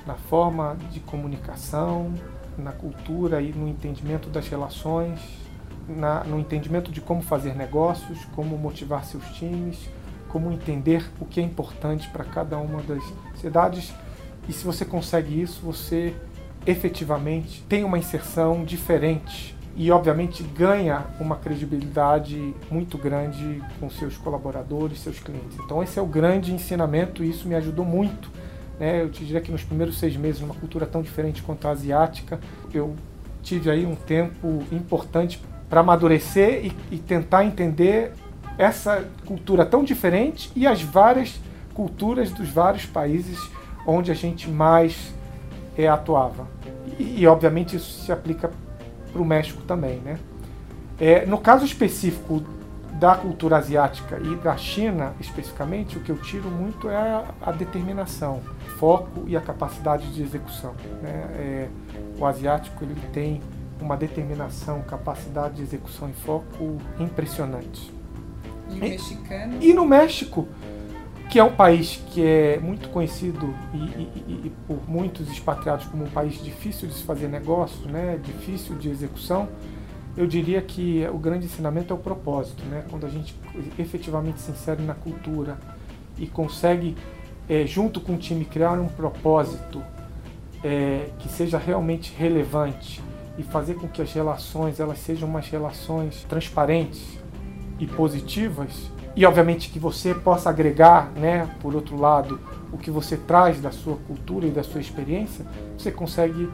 Na 0.07 0.15
forma 0.15 0.77
de 0.93 1.01
comunicação, 1.01 2.15
na 2.57 2.71
cultura 2.71 3.43
e 3.43 3.53
no 3.53 3.67
entendimento 3.67 4.31
das 4.31 4.49
relações, 4.49 5.19
na, 5.89 6.25
no 6.25 6.39
entendimento 6.39 6.91
de 6.91 7.01
como 7.01 7.23
fazer 7.23 7.55
negócios, 7.55 8.25
como 8.35 8.57
motivar 8.57 9.05
seus 9.05 9.25
times, 9.37 9.89
como 10.29 10.51
entender 10.51 11.09
o 11.21 11.25
que 11.25 11.41
é 11.41 11.43
importante 11.43 12.09
para 12.09 12.25
cada 12.25 12.59
uma 12.59 12.83
das 12.83 13.03
cidades. 13.37 13.93
E 14.49 14.53
se 14.53 14.65
você 14.65 14.85
consegue 14.85 15.41
isso, 15.41 15.61
você 15.63 16.15
efetivamente 16.67 17.63
tem 17.69 17.85
uma 17.85 17.99
inserção 17.99 18.65
diferente 18.65 19.55
e, 19.77 19.91
obviamente, 19.91 20.43
ganha 20.43 21.05
uma 21.19 21.37
credibilidade 21.37 22.55
muito 22.71 22.97
grande 22.97 23.63
com 23.81 23.91
seus 23.91 24.17
colaboradores, 24.17 25.01
seus 25.01 25.19
clientes. 25.19 25.59
Então, 25.65 25.83
esse 25.83 25.99
é 25.99 26.03
o 26.03 26.07
grande 26.07 26.53
ensinamento 26.53 27.25
e 27.25 27.31
isso 27.31 27.49
me 27.49 27.55
ajudou 27.55 27.85
muito. 27.85 28.31
Né? 28.79 29.03
Eu 29.03 29.11
te 29.11 29.25
diria 29.25 29.41
que 29.41 29.51
nos 29.51 29.65
primeiros 29.65 29.99
seis 29.99 30.17
meses, 30.17 30.41
numa 30.41 30.55
cultura 30.55 30.87
tão 30.87 31.03
diferente 31.03 31.43
quanto 31.43 31.67
a 31.67 31.73
asiática, 31.73 32.39
eu 32.73 32.95
tive 33.43 33.71
aí 33.71 33.85
um 33.85 33.95
tempo 33.95 34.63
importante 34.71 35.41
para 35.75 35.81
amadurecer 35.81 36.67
e, 36.67 36.95
e 36.95 36.99
tentar 36.99 37.45
entender 37.45 38.13
essa 38.57 39.05
cultura 39.27 39.67
tão 39.67 39.83
diferente 39.83 40.49
e 40.55 40.69
as 40.69 40.81
várias 40.81 41.41
culturas 41.75 42.31
dos 42.31 42.49
vários 42.49 42.87
países 42.87 43.41
onde 43.85 44.13
a 44.13 44.15
gente 44.15 44.49
mais 44.49 45.13
é, 45.77 45.89
atuava. 45.89 46.47
E, 46.97 47.23
e, 47.23 47.27
obviamente 47.27 47.75
isso 47.75 48.05
se 48.05 48.13
aplica 48.13 48.53
para 49.13 49.21
o 49.21 49.25
México 49.25 49.63
também. 49.63 49.97
Né? 49.97 50.17
É, 51.01 51.27
no 51.27 51.39
caso 51.39 51.65
específico 51.65 52.45
da 52.93 53.17
cultura 53.17 53.57
asiática 53.57 54.21
e 54.23 54.37
da 54.37 54.57
China 54.57 55.13
especificamente, 55.19 55.99
o 55.99 56.01
que 56.03 56.13
eu 56.13 56.19
tiro 56.19 56.49
muito 56.49 56.89
é 56.89 56.97
a, 56.97 57.25
a 57.43 57.51
determinação, 57.51 58.41
foco 58.79 59.25
e 59.27 59.37
a 59.37 59.41
capacidade 59.41 60.07
de 60.15 60.23
execução. 60.23 60.73
Né? 61.03 61.27
É, 61.37 61.69
o 62.17 62.25
asiático 62.25 62.85
ele 62.85 62.95
tem 63.13 63.41
uma 63.85 63.97
determinação, 63.97 64.83
capacidade 64.83 65.57
de 65.57 65.63
execução 65.63 66.09
e 66.09 66.13
foco 66.15 66.79
impressionante. 66.99 67.93
E 68.71 68.75
mexicano? 68.77 69.59
E 69.61 69.75
no 69.75 69.85
México, 69.85 70.49
que 71.29 71.39
é 71.39 71.45
um 71.45 71.55
país 71.55 72.03
que 72.11 72.25
é 72.25 72.59
muito 72.59 72.89
conhecido 72.89 73.55
e, 73.75 73.77
e, 73.77 74.41
e, 74.47 74.53
por 74.67 74.89
muitos 74.89 75.31
expatriados 75.31 75.87
como 75.87 76.05
um 76.05 76.11
país 76.11 76.43
difícil 76.43 76.89
de 76.89 76.95
se 76.95 77.03
fazer 77.03 77.29
negócio, 77.29 77.87
né, 77.89 78.19
difícil 78.23 78.75
de 78.77 78.89
execução, 78.89 79.49
eu 80.17 80.27
diria 80.27 80.63
que 80.63 81.07
o 81.13 81.19
grande 81.19 81.45
ensinamento 81.45 81.93
é 81.93 81.97
o 81.97 81.99
propósito, 81.99 82.65
né, 82.65 82.85
quando 82.89 83.05
a 83.05 83.11
gente 83.11 83.37
efetivamente 83.79 84.41
se 84.41 84.51
insere 84.51 84.83
na 84.83 84.95
cultura 84.95 85.59
e 86.17 86.27
consegue, 86.27 86.97
é, 87.49 87.67
junto 87.67 88.01
com 88.01 88.15
o 88.15 88.17
time, 88.17 88.45
criar 88.45 88.73
um 88.81 88.89
propósito 88.89 89.83
é, 90.63 91.11
que 91.19 91.29
seja 91.29 91.59
realmente 91.59 92.15
relevante 92.17 93.03
e 93.37 93.43
fazer 93.43 93.75
com 93.75 93.89
que 93.89 94.01
as 94.01 94.13
relações 94.13 94.79
elas 94.81 94.99
sejam 94.99 95.29
umas 95.29 95.49
relações 95.49 96.25
transparentes 96.29 97.19
e 97.79 97.87
positivas 97.87 98.91
e 99.17 99.25
obviamente 99.25 99.71
que 99.71 99.79
você 99.79 100.13
possa 100.13 100.51
agregar, 100.51 101.11
né, 101.13 101.49
por 101.61 101.75
outro 101.75 101.97
lado, 101.97 102.41
o 102.73 102.77
que 102.77 102.91
você 102.91 103.17
traz 103.17 103.61
da 103.61 103.71
sua 103.71 103.97
cultura 103.97 104.47
e 104.47 104.51
da 104.51 104.65
sua 104.65 104.81
experiência, 104.81 105.47
você 105.79 105.93
consegue 105.93 106.51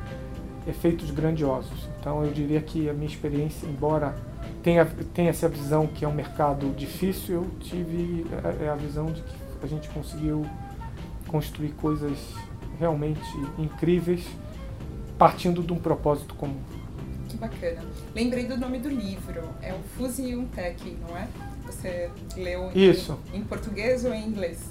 efeitos 0.66 1.10
grandiosos. 1.10 1.88
Então 1.99 2.22
eu 2.22 2.30
diria 2.30 2.60
que 2.60 2.88
a 2.90 2.92
minha 2.92 3.06
experiência, 3.06 3.66
embora 3.66 4.14
tenha, 4.62 4.84
tenha 5.14 5.30
essa 5.30 5.49
visão 5.49 5.87
que 5.87 6.04
é 6.04 6.08
um 6.08 6.12
mercado 6.12 6.70
difícil, 6.76 7.37
eu 7.37 7.46
tive 7.60 8.26
a, 8.44 8.62
é, 8.62 8.66
é 8.66 8.68
a 8.68 8.75
visão 8.75 9.06
de 9.06 9.22
que 9.22 9.34
a 9.62 9.66
gente 9.66 9.88
conseguiu 9.88 10.44
construir 11.28 11.70
coisas 11.80 12.18
realmente 12.78 13.22
incríveis 13.58 14.26
partindo 15.20 15.62
de 15.62 15.70
um 15.70 15.78
propósito 15.78 16.34
comum. 16.34 16.62
Que 17.28 17.36
bacana. 17.36 17.82
Lembrei 18.14 18.46
do 18.46 18.56
nome 18.56 18.78
do 18.78 18.88
livro, 18.88 19.42
é 19.60 19.74
o 19.74 19.78
Fusion 19.94 20.46
Tech, 20.46 20.96
não 21.06 21.14
é? 21.14 21.28
Você 21.66 22.10
leu 22.34 22.70
Isso. 22.74 23.18
Em, 23.34 23.40
em 23.40 23.44
português 23.44 24.06
ou 24.06 24.14
em 24.14 24.26
inglês? 24.26 24.70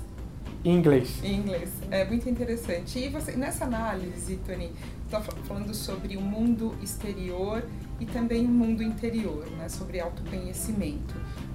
Em 0.66 0.76
inglês. 0.76 1.24
Em 1.24 1.36
inglês. 1.36 1.70
É 1.92 2.04
muito 2.04 2.28
interessante. 2.28 2.98
E 2.98 3.10
você, 3.10 3.34
nessa 3.34 3.66
análise, 3.66 4.38
Tony, 4.38 4.72
está 5.06 5.22
falando 5.22 5.72
sobre 5.76 6.18
o 6.18 6.22
mundo 6.22 6.76
exterior 6.82 7.64
e 8.00 8.08
também 8.08 8.44
o 8.44 8.50
mundo 8.50 8.82
interior, 8.82 9.46
né? 9.52 9.70
sobre 9.70 10.00
autoconhecimento. 10.00 11.14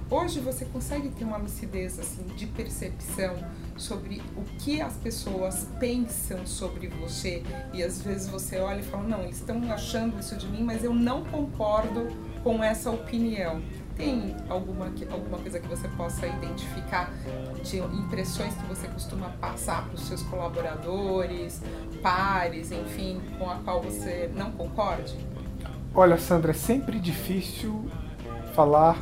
Hoje 0.09 0.39
você 0.39 0.65
consegue 0.65 1.09
ter 1.09 1.23
uma 1.23 1.37
lucidez 1.37 1.97
assim, 1.97 2.23
de 2.35 2.45
percepção 2.45 3.35
sobre 3.75 4.21
o 4.37 4.43
que 4.59 4.79
as 4.79 4.93
pessoas 4.97 5.67
pensam 5.79 6.45
sobre 6.45 6.87
você? 6.89 7.41
E 7.73 7.81
às 7.81 8.03
vezes 8.03 8.29
você 8.29 8.59
olha 8.59 8.81
e 8.81 8.83
fala 8.83 9.03
não 9.03 9.23
eles 9.23 9.37
estão 9.37 9.59
achando 9.71 10.19
isso 10.19 10.35
de 10.37 10.47
mim 10.47 10.63
mas 10.63 10.83
eu 10.83 10.93
não 10.93 11.25
concordo 11.25 12.07
com 12.43 12.63
essa 12.63 12.91
opinião. 12.91 13.63
Tem 13.95 14.35
alguma 14.47 14.93
alguma 15.09 15.39
coisa 15.39 15.59
que 15.59 15.67
você 15.67 15.87
possa 15.87 16.27
identificar 16.27 17.11
de 17.63 17.77
impressões 17.77 18.53
que 18.53 18.65
você 18.67 18.87
costuma 18.87 19.29
passar 19.29 19.85
para 19.85 19.95
os 19.95 20.01
seus 20.01 20.21
colaboradores 20.21 21.61
pares 22.03 22.71
enfim 22.71 23.19
com 23.39 23.49
a 23.49 23.55
qual 23.55 23.81
você 23.81 24.29
não 24.35 24.51
concorde? 24.51 25.17
Olha 25.95 26.17
Sandra 26.19 26.51
é 26.51 26.53
sempre 26.53 26.99
difícil 26.99 27.89
falar 28.53 28.97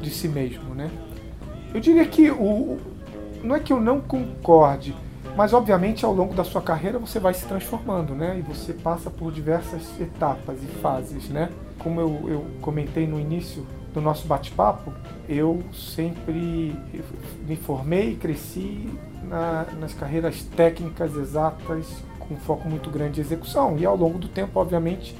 de 0.00 0.10
si 0.10 0.28
mesmo 0.28 0.74
né 0.74 0.90
eu 1.74 1.80
diria 1.80 2.06
que 2.06 2.30
o 2.30 2.78
não 3.42 3.54
é 3.54 3.60
que 3.60 3.72
eu 3.72 3.80
não 3.80 4.00
concorde, 4.00 4.94
mas 5.36 5.52
obviamente 5.52 6.04
ao 6.04 6.12
longo 6.12 6.34
da 6.34 6.42
sua 6.42 6.62
carreira 6.62 6.98
você 6.98 7.20
vai 7.20 7.34
se 7.34 7.46
transformando, 7.46 8.14
né? 8.14 8.38
E 8.38 8.42
você 8.42 8.72
passa 8.72 9.10
por 9.10 9.32
diversas 9.32 9.82
etapas 10.00 10.62
e 10.62 10.66
fases, 10.66 11.28
né? 11.28 11.50
Como 11.78 12.00
eu, 12.00 12.28
eu 12.28 12.46
comentei 12.60 13.06
no 13.06 13.20
início 13.20 13.66
do 13.92 14.00
nosso 14.00 14.26
bate-papo, 14.26 14.92
eu 15.28 15.62
sempre 15.72 16.74
me 17.46 17.56
formei 17.56 18.12
e 18.12 18.16
cresci 18.16 18.88
na, 19.22 19.66
nas 19.78 19.94
carreiras 19.94 20.42
técnicas 20.56 21.14
exatas 21.14 21.86
com 22.18 22.36
foco 22.36 22.68
muito 22.68 22.90
grande 22.90 23.20
em 23.20 23.24
execução. 23.24 23.76
E 23.78 23.86
ao 23.86 23.96
longo 23.96 24.18
do 24.18 24.28
tempo, 24.28 24.58
obviamente, 24.58 25.16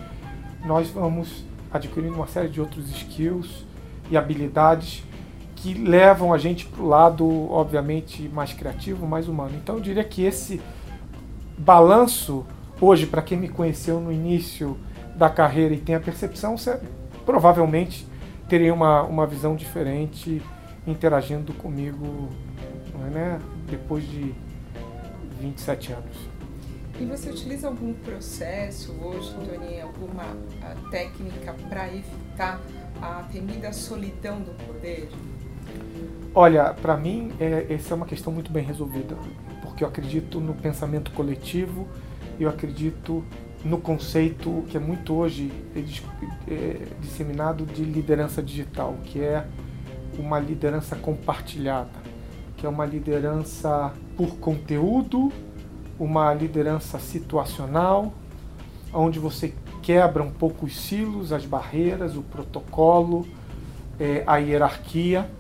nós 0.65 0.89
vamos 0.91 1.45
adquirindo 1.73 2.15
uma 2.15 2.27
série 2.27 2.49
de 2.49 2.61
outros 2.61 2.91
skills 2.91 3.65
e 4.11 4.17
habilidades 4.17 5.03
que 5.55 5.75
levam 5.75 6.33
a 6.33 6.39
gente 6.39 6.67
para 6.67 6.83
o 6.83 6.87
lado, 6.87 7.51
obviamente, 7.51 8.29
mais 8.29 8.53
criativo, 8.53 9.07
mais 9.07 9.27
humano. 9.29 9.53
Então 9.57 9.77
eu 9.77 9.81
diria 9.81 10.05
que 10.05 10.23
esse 10.23 10.61
balanço, 11.59 12.45
hoje, 12.81 13.07
para 13.07 13.23
quem 13.23 13.39
me 13.39 13.49
conheceu 13.49 13.99
no 13.99 14.13
início 14.13 14.79
da 15.17 15.31
carreira 15.31 15.75
e 15.75 15.79
tem 15.79 15.95
a 15.95 16.01
percepção, 16.01 16.57
você 16.57 16.79
provavelmente 17.25 18.07
teria 18.49 18.73
uma, 18.73 19.03
uma 19.03 19.27
visão 19.27 19.57
diferente 19.57 20.43
interagindo 20.87 21.53
comigo 21.55 22.29
né, 23.13 23.41
depois 23.69 24.05
de 24.09 24.35
27 25.41 25.93
anos. 25.93 26.37
E 26.99 27.05
você 27.05 27.31
utiliza 27.31 27.69
algum 27.69 27.93
processo 27.93 28.93
hoje, 29.03 29.35
Tony, 29.35 29.81
alguma 29.81 30.25
técnica 30.91 31.55
para 31.69 31.89
evitar 31.89 32.61
a 33.01 33.23
temida 33.31 33.73
solidão 33.73 34.41
do 34.41 34.53
poder? 34.67 35.09
Olha, 36.35 36.75
para 36.75 36.97
mim, 36.97 37.33
é, 37.41 37.67
essa 37.71 37.95
é 37.95 37.97
uma 37.97 38.07
questão 38.07 38.33
muito 38.33 38.53
bem 38.53 38.65
resolvida, 38.65 39.17
porque 39.63 39.83
eu 39.83 39.89
acredito 39.89 40.39
no 40.41 40.55
pensamento 40.55 41.11
coletivo, 41.13 41.89
eu 42.39 42.49
acredito 42.49 43.25
no 43.65 43.79
conceito 43.79 44.65
que 44.69 44.77
é 44.77 44.81
muito 44.81 45.15
hoje 45.15 45.51
é, 45.75 45.81
é, 46.53 46.87
disseminado 47.01 47.65
de 47.65 47.83
liderança 47.83 48.43
digital, 48.43 48.97
que 49.05 49.21
é 49.21 49.47
uma 50.19 50.39
liderança 50.39 50.95
compartilhada, 50.95 51.91
que 52.57 52.67
é 52.67 52.69
uma 52.69 52.85
liderança 52.85 53.93
por 54.17 54.37
conteúdo, 54.37 55.33
uma 55.99 56.33
liderança 56.33 56.99
situacional, 56.99 58.13
onde 58.93 59.19
você 59.19 59.55
quebra 59.87 60.23
um 60.23 60.31
pouco 60.31 60.67
os 60.67 60.77
silos, 60.77 61.33
as 61.33 61.47
barreiras, 61.47 62.17
o 62.17 62.23
protocolo, 62.23 63.25
é, 64.01 64.25
a 64.27 64.39
hierarquia 64.39 65.31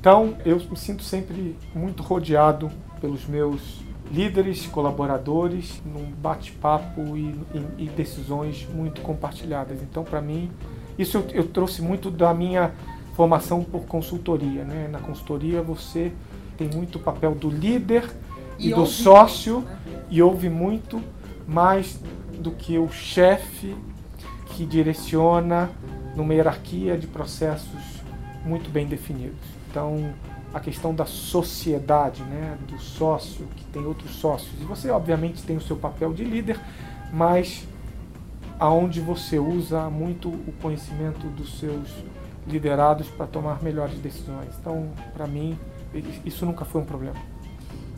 então, 0.00 0.36
eu 0.44 0.58
me 0.58 0.76
sinto 0.76 1.02
sempre 1.02 1.56
muito 1.74 2.02
rodeado 2.04 2.70
pelos 3.00 3.26
meus 3.26 3.80
líderes, 4.10 4.64
colaboradores, 4.66 5.82
num 5.84 6.10
bate-papo 6.12 7.16
e, 7.16 7.34
e, 7.52 7.84
e, 7.84 7.88
decisões 7.88 8.66
muito 8.72 9.00
compartilhadas. 9.00 9.82
Então, 9.82 10.04
para 10.04 10.20
mim, 10.22 10.50
isso 10.96 11.18
eu, 11.18 11.26
eu, 11.32 11.48
trouxe 11.48 11.82
muito 11.82 12.10
da 12.10 12.32
minha 12.32 12.72
formação 13.14 13.64
por 13.64 13.86
consultoria. 13.86 14.64
Né? 14.64 14.88
Na 14.90 15.00
consultoria, 15.00 15.62
você 15.62 16.12
tem 16.56 16.70
muito 16.72 16.96
o 16.96 17.00
papel 17.00 17.34
do 17.34 17.50
líder 17.50 18.08
e, 18.56 18.68
e 18.68 18.74
do 18.74 18.86
sócio 18.86 19.60
né? 19.60 19.78
e 20.08 20.22
ouve 20.22 20.48
muito 20.48 21.02
mais 21.46 22.00
do 22.38 22.52
que 22.52 22.78
o 22.78 22.88
chefe 22.88 23.76
que 24.54 24.64
direciona 24.64 25.70
numa 26.16 26.34
hierarquia 26.34 26.96
de 26.96 27.06
processos 27.06 28.02
muito 28.44 28.70
bem 28.70 28.86
definidos. 28.86 29.38
Então, 29.70 30.12
a 30.52 30.60
questão 30.60 30.94
da 30.94 31.04
sociedade, 31.04 32.22
né, 32.22 32.56
do 32.66 32.78
sócio, 32.78 33.46
que 33.56 33.64
tem 33.66 33.84
outros 33.84 34.12
sócios. 34.16 34.60
E 34.60 34.64
você, 34.64 34.90
obviamente, 34.90 35.42
tem 35.42 35.56
o 35.56 35.60
seu 35.60 35.76
papel 35.76 36.12
de 36.12 36.24
líder, 36.24 36.58
mas 37.12 37.66
aonde 38.58 39.00
você 39.00 39.38
usa 39.38 39.88
muito 39.90 40.28
o 40.28 40.52
conhecimento 40.60 41.26
dos 41.28 41.58
seus 41.58 41.88
liderados 42.46 43.08
para 43.08 43.26
tomar 43.26 43.62
melhores 43.62 43.98
decisões. 43.98 44.48
Então, 44.58 44.90
para 45.12 45.26
mim, 45.26 45.56
isso 46.24 46.44
nunca 46.46 46.64
foi 46.64 46.80
um 46.80 46.84
problema. 46.84 47.16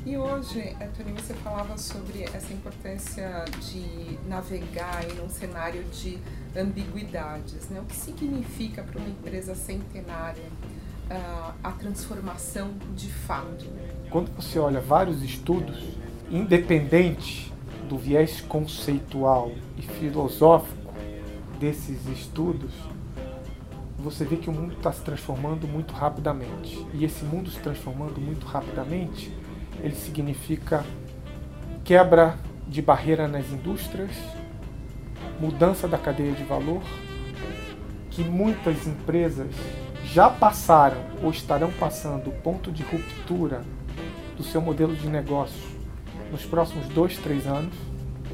E 0.05 0.17
hoje, 0.17 0.75
Antônio, 0.81 1.15
você 1.15 1.35
falava 1.35 1.77
sobre 1.77 2.23
essa 2.23 2.53
importância 2.55 3.45
de 3.61 4.19
navegar 4.27 5.05
em 5.05 5.21
um 5.21 5.29
cenário 5.29 5.85
de 5.85 6.19
ambiguidades. 6.57 7.69
Né? 7.69 7.81
O 7.81 7.85
que 7.85 7.95
significa 7.95 8.83
para 8.83 8.99
uma 8.99 9.09
empresa 9.09 9.55
centenária 9.55 10.45
uh, 11.11 11.55
a 11.63 11.73
transformação 11.73 12.73
de 12.97 13.09
fato. 13.09 13.67
Quando 14.09 14.31
você 14.35 14.59
olha 14.59 14.81
vários 14.81 15.23
estudos, 15.23 15.79
independente 16.31 17.53
do 17.87 17.99
viés 17.99 18.41
conceitual 18.41 19.53
e 19.77 19.83
filosófico 19.83 20.95
desses 21.59 22.07
estudos, 22.07 22.73
você 23.99 24.25
vê 24.25 24.37
que 24.37 24.49
o 24.49 24.53
mundo 24.53 24.75
está 24.75 24.91
se 24.91 25.03
transformando 25.03 25.69
muito 25.69 25.93
rapidamente. 25.93 26.87
E 26.95 27.05
esse 27.05 27.23
mundo 27.23 27.51
se 27.51 27.61
transformando 27.61 28.19
muito 28.19 28.47
rapidamente, 28.47 29.31
ele 29.83 29.95
significa 29.95 30.85
quebra 31.85 32.37
de 32.67 32.81
barreira 32.81 33.27
nas 33.27 33.51
indústrias, 33.51 34.13
mudança 35.41 35.89
da 35.89 35.99
cadeia 35.99 36.33
de 36.33 36.45
valor, 36.45 36.83
que 38.11 38.23
muitas 38.23 38.87
empresas 38.87 39.55
já 40.05 40.29
passaram 40.29 40.99
ou 41.23 41.31
estarão 41.31 41.71
passando 41.73 42.29
o 42.29 42.33
ponto 42.33 42.71
de 42.71 42.83
ruptura 42.83 43.63
do 44.37 44.43
seu 44.43 44.61
modelo 44.61 44.95
de 44.95 45.09
negócio 45.09 45.79
nos 46.31 46.45
próximos 46.45 46.87
dois, 46.89 47.17
três 47.19 47.47
anos. 47.47 47.75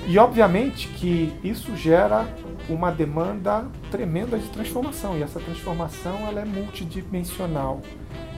E 0.07 0.19
obviamente 0.19 0.89
que 0.89 1.33
isso 1.43 1.75
gera 1.77 2.27
uma 2.69 2.91
demanda 2.91 3.67
tremenda 3.91 4.39
de 4.39 4.49
transformação. 4.49 5.19
E 5.19 5.23
essa 5.23 5.41
transformação 5.41 6.27
ela 6.29 6.41
é 6.41 6.45
multidimensional. 6.45 7.81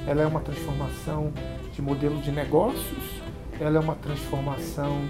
Ela 0.06 0.22
é 0.22 0.26
uma 0.26 0.40
transformação 0.40 1.32
de 1.78 1.82
modelo 1.82 2.20
de 2.20 2.32
negócios, 2.32 3.22
ela 3.60 3.78
é 3.78 3.80
uma 3.80 3.94
transformação 3.94 5.08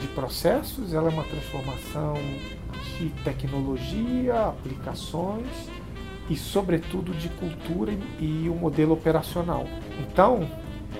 de 0.00 0.06
processos, 0.08 0.94
ela 0.94 1.10
é 1.10 1.12
uma 1.12 1.24
transformação 1.24 2.14
de 2.96 3.08
tecnologia, 3.24 4.46
aplicações 4.46 5.48
e, 6.30 6.36
sobretudo, 6.36 7.12
de 7.12 7.28
cultura 7.30 7.92
e 8.20 8.48
o 8.48 8.54
modelo 8.54 8.92
operacional. 8.92 9.66
Então, 9.98 10.48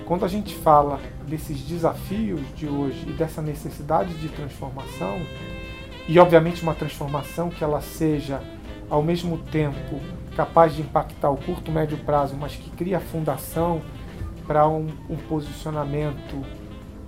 quando 0.06 0.24
a 0.24 0.28
gente 0.28 0.56
fala 0.56 0.98
desses 1.24 1.60
desafios 1.60 2.40
de 2.56 2.66
hoje 2.66 3.06
e 3.08 3.12
dessa 3.12 3.40
necessidade 3.40 4.12
de 4.14 4.28
transformação, 4.30 5.20
e 6.08 6.18
obviamente 6.18 6.64
uma 6.64 6.74
transformação 6.74 7.48
que 7.48 7.62
ela 7.62 7.80
seja 7.80 8.42
ao 8.90 9.04
mesmo 9.04 9.38
tempo 9.38 10.00
capaz 10.34 10.74
de 10.74 10.82
impactar 10.82 11.30
o 11.30 11.36
curto, 11.36 11.70
médio 11.70 11.96
prazo, 11.98 12.36
mas 12.36 12.56
que 12.56 12.70
cria 12.70 12.96
a 12.98 13.00
fundação 13.00 13.80
para 14.46 14.68
um, 14.68 14.88
um, 15.08 15.16
posicionamento 15.16 16.44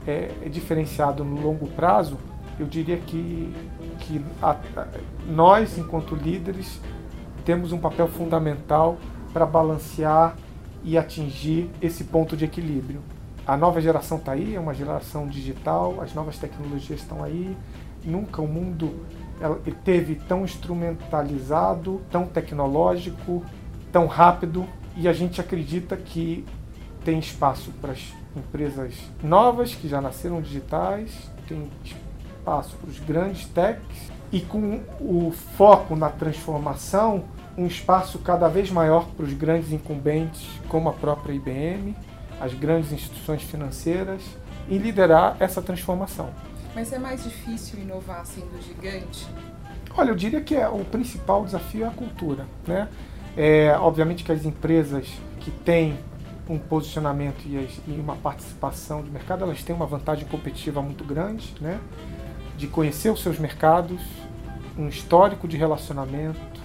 é, 0.06 0.30
diferenciado 0.48 1.24
no 1.24 1.40
longo 1.40 1.66
prazo, 1.68 2.18
eu 2.58 2.66
diria 2.66 2.96
que, 2.96 3.54
que 4.00 4.24
a, 4.42 4.56
a, 4.76 4.86
nós, 5.26 5.78
enquanto 5.78 6.14
líderes, 6.14 6.80
temos 7.44 7.72
um 7.72 7.78
papel 7.78 8.08
fundamental 8.08 8.98
para 9.32 9.46
balancear 9.46 10.36
e 10.82 10.98
atingir 10.98 11.70
esse 11.80 12.04
ponto 12.04 12.36
de 12.36 12.44
equilíbrio. 12.44 13.00
A 13.46 13.56
nova 13.56 13.80
geração 13.80 14.18
está 14.18 14.32
aí, 14.32 14.54
é 14.54 14.60
uma 14.60 14.74
geração 14.74 15.26
digital, 15.26 16.00
as 16.00 16.12
novas 16.12 16.36
tecnologias 16.38 17.00
estão 17.00 17.24
aí. 17.24 17.56
Nunca 18.04 18.42
o 18.42 18.46
mundo 18.46 19.06
teve 19.84 20.16
tão 20.16 20.44
instrumentalizado, 20.44 22.00
tão 22.10 22.26
tecnológico, 22.26 23.42
tão 23.92 24.06
rápido, 24.06 24.66
e 24.96 25.08
a 25.08 25.12
gente 25.12 25.40
acredita 25.40 25.96
que 25.96 26.44
tem 27.08 27.18
espaço 27.18 27.72
para 27.80 27.92
as 27.92 28.12
empresas 28.36 28.94
novas 29.22 29.74
que 29.74 29.88
já 29.88 29.98
nasceram 29.98 30.42
digitais, 30.42 31.10
tem 31.48 31.70
espaço 31.82 32.76
para 32.76 32.90
os 32.90 32.98
grandes 32.98 33.46
techs 33.46 34.12
e 34.30 34.42
com 34.42 34.82
o 35.00 35.32
foco 35.56 35.96
na 35.96 36.10
transformação, 36.10 37.24
um 37.56 37.66
espaço 37.66 38.18
cada 38.18 38.46
vez 38.46 38.70
maior 38.70 39.06
para 39.16 39.24
os 39.24 39.32
grandes 39.32 39.72
incumbentes, 39.72 40.46
como 40.68 40.90
a 40.90 40.92
própria 40.92 41.32
IBM, 41.32 41.96
as 42.38 42.52
grandes 42.52 42.92
instituições 42.92 43.42
financeiras, 43.42 44.20
em 44.68 44.76
liderar 44.76 45.38
essa 45.40 45.62
transformação. 45.62 46.28
Mas 46.74 46.92
é 46.92 46.98
mais 46.98 47.24
difícil 47.24 47.80
inovar 47.80 48.26
sendo 48.26 48.62
gigante? 48.62 49.26
Olha, 49.96 50.10
eu 50.10 50.14
diria 50.14 50.42
que 50.42 50.54
é, 50.54 50.68
o 50.68 50.84
principal 50.84 51.42
desafio 51.42 51.86
é 51.86 51.88
a 51.88 51.90
cultura. 51.90 52.44
Né? 52.66 52.86
É, 53.34 53.74
obviamente 53.78 54.24
que 54.24 54.30
as 54.30 54.44
empresas 54.44 55.08
que 55.40 55.50
têm 55.50 55.96
um 56.48 56.58
posicionamento 56.58 57.44
e, 57.44 57.68
uma 58.00 58.16
participação 58.16 59.02
de 59.02 59.10
mercado, 59.10 59.44
elas 59.44 59.62
têm 59.62 59.76
uma 59.76 59.86
vantagem 59.86 60.26
competitiva 60.26 60.80
muito 60.80 61.04
grande, 61.04 61.54
né? 61.60 61.78
de 62.56 62.66
conhecer 62.66 63.10
os 63.10 63.22
seus 63.22 63.38
mercados, 63.38 64.00
um 64.76 64.88
histórico 64.88 65.46
de 65.46 65.56
relacionamento, 65.56 66.60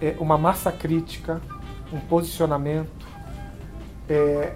é, 0.00 0.14
uma 0.18 0.38
massa 0.38 0.70
crítica, 0.70 1.40
um 1.92 1.98
posicionamento 1.98 3.06
é, 4.08 4.54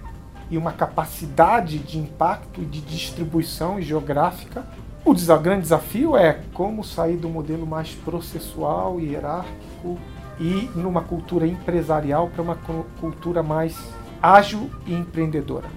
e 0.49 0.57
uma 0.57 0.71
capacidade 0.71 1.77
de 1.79 1.99
impacto 1.99 2.61
e 2.61 2.65
de 2.65 2.81
distribuição 2.81 3.81
geográfica. 3.81 4.65
O 5.03 5.13
grande 5.37 5.61
desafio 5.61 6.17
é 6.17 6.41
como 6.53 6.83
sair 6.83 7.17
do 7.17 7.29
modelo 7.29 7.67
mais 7.67 7.93
processual 7.93 8.99
e 8.99 9.11
hierárquico 9.11 9.99
e 10.39 10.69
numa 10.75 11.01
cultura 11.01 11.45
empresarial 11.45 12.27
para 12.29 12.41
uma 12.41 12.57
cultura 12.99 13.43
mais 13.43 13.77
ágil 14.21 14.69
e 14.85 14.93
empreendedora. 14.93 15.67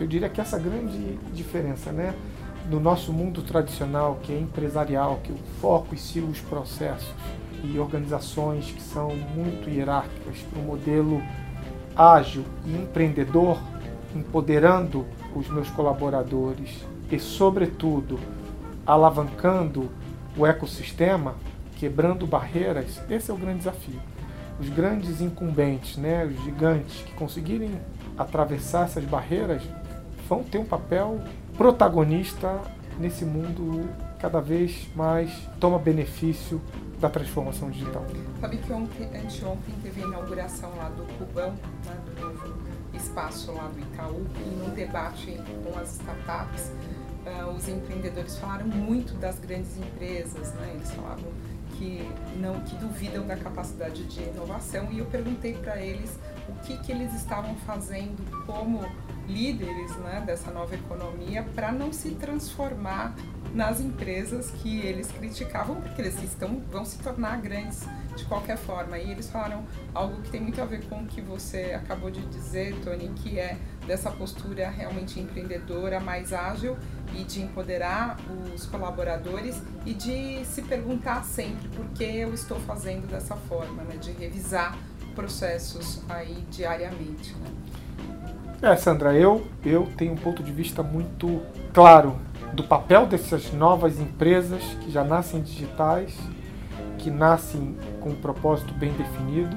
Eu 0.00 0.06
diria 0.06 0.28
que 0.28 0.40
essa 0.40 0.58
grande 0.58 1.18
diferença, 1.32 1.92
né? 1.92 2.14
no 2.68 2.78
nosso 2.78 3.12
mundo 3.12 3.42
tradicional, 3.42 4.18
que 4.22 4.32
é 4.32 4.38
empresarial, 4.38 5.20
que 5.22 5.32
o 5.32 5.38
foco 5.60 5.94
e 5.94 5.98
siga 5.98 6.26
os 6.26 6.40
processos 6.40 7.12
e 7.64 7.78
organizações 7.78 8.70
que 8.70 8.82
são 8.82 9.14
muito 9.14 9.68
hierárquicas 9.68 10.38
para 10.50 10.60
um 10.60 10.64
modelo 10.64 11.22
ágil 11.94 12.44
e 12.66 12.74
empreendedor, 12.74 13.58
empoderando 14.14 15.06
os 15.34 15.48
meus 15.48 15.68
colaboradores 15.70 16.84
e, 17.10 17.18
sobretudo, 17.18 18.18
alavancando 18.86 19.90
o 20.36 20.46
ecossistema, 20.46 21.34
quebrando 21.76 22.26
barreiras, 22.26 23.00
esse 23.08 23.30
é 23.30 23.34
o 23.34 23.36
grande 23.36 23.58
desafio. 23.58 24.00
Os 24.62 24.68
grandes 24.68 25.20
incumbentes, 25.20 25.96
né, 25.96 26.24
os 26.24 26.40
gigantes 26.44 27.02
que 27.02 27.12
conseguirem 27.14 27.80
atravessar 28.16 28.84
essas 28.84 29.04
barreiras, 29.04 29.60
vão 30.28 30.44
ter 30.44 30.58
um 30.58 30.64
papel 30.64 31.20
protagonista 31.56 32.60
nesse 32.96 33.24
mundo 33.24 33.90
cada 34.20 34.40
vez 34.40 34.88
mais 34.94 35.32
toma 35.58 35.80
benefício 35.80 36.62
da 37.00 37.10
transformação 37.10 37.70
digital. 37.70 38.06
Sabe 38.40 38.58
que 38.58 38.72
ontem, 38.72 39.06
anteontem 39.06 39.74
teve 39.82 40.04
a 40.04 40.06
inauguração 40.06 40.70
lá 40.76 40.90
do 40.90 41.02
Cubão, 41.18 41.50
né, 41.84 41.98
do 42.06 42.20
novo 42.20 42.54
espaço 42.94 43.50
lá 43.50 43.66
do 43.66 43.80
Itaú, 43.80 44.24
e 44.46 44.48
num 44.60 44.72
debate 44.76 45.40
com 45.64 45.76
as 45.76 45.94
startups, 45.94 46.70
uh, 47.26 47.50
os 47.50 47.66
empreendedores 47.68 48.38
falaram 48.38 48.68
muito 48.68 49.14
das 49.14 49.40
grandes 49.40 49.76
empresas, 49.76 50.52
né? 50.54 50.70
eles 50.76 50.92
falavam 50.92 51.32
que 51.82 52.08
não 52.36 52.60
que 52.60 52.76
duvidam 52.76 53.26
da 53.26 53.36
capacidade 53.36 54.04
de 54.04 54.22
inovação 54.22 54.88
e 54.92 55.00
eu 55.00 55.06
perguntei 55.06 55.54
para 55.54 55.80
eles 55.80 56.16
o 56.48 56.54
que, 56.64 56.76
que 56.78 56.92
eles 56.92 57.12
estavam 57.14 57.56
fazendo 57.56 58.24
como 58.46 58.80
líderes 59.26 59.96
né, 59.96 60.22
dessa 60.24 60.50
nova 60.52 60.74
economia 60.74 61.44
para 61.54 61.72
não 61.72 61.92
se 61.92 62.10
transformar 62.12 63.14
nas 63.52 63.80
empresas 63.80 64.50
que 64.50 64.80
eles 64.80 65.10
criticavam, 65.10 65.76
porque 65.76 66.00
eles 66.00 66.20
estão, 66.22 66.60
vão 66.70 66.84
se 66.84 66.98
tornar 66.98 67.40
grandes 67.40 67.80
de 68.16 68.24
qualquer 68.24 68.56
forma. 68.56 68.98
E 68.98 69.10
eles 69.10 69.28
falaram 69.28 69.64
algo 69.94 70.22
que 70.22 70.30
tem 70.30 70.40
muito 70.40 70.60
a 70.60 70.64
ver 70.64 70.84
com 70.88 71.02
o 71.02 71.06
que 71.06 71.20
você 71.20 71.72
acabou 71.74 72.10
de 72.10 72.24
dizer, 72.26 72.74
Tony, 72.82 73.10
que 73.16 73.38
é 73.38 73.58
dessa 73.86 74.10
postura 74.10 74.70
realmente 74.70 75.20
empreendedora, 75.20 76.00
mais 76.00 76.32
ágil 76.32 76.76
e 77.14 77.24
de 77.24 77.42
empoderar 77.42 78.16
os 78.54 78.66
colaboradores 78.66 79.62
e 79.84 79.94
de 79.94 80.44
se 80.44 80.62
perguntar 80.62 81.24
sempre 81.24 81.68
por 81.68 81.86
que 81.90 82.04
eu 82.04 82.32
estou 82.32 82.58
fazendo 82.60 83.06
dessa 83.06 83.36
forma, 83.36 83.82
né, 83.84 83.96
de 83.96 84.12
revisar 84.12 84.76
processos 85.14 86.02
aí 86.08 86.44
diariamente. 86.50 87.34
Né? 87.34 88.70
É, 88.70 88.76
Sandra, 88.76 89.14
eu, 89.14 89.46
eu 89.64 89.88
tenho 89.96 90.12
um 90.12 90.16
ponto 90.16 90.42
de 90.42 90.52
vista 90.52 90.82
muito 90.82 91.42
claro 91.72 92.16
do 92.52 92.62
papel 92.62 93.06
dessas 93.06 93.52
novas 93.52 93.98
empresas 93.98 94.62
que 94.80 94.90
já 94.90 95.02
nascem 95.02 95.40
digitais, 95.42 96.16
que 96.98 97.10
nascem 97.10 97.76
com 98.00 98.10
um 98.10 98.14
propósito 98.14 98.72
bem 98.74 98.92
definido, 98.92 99.56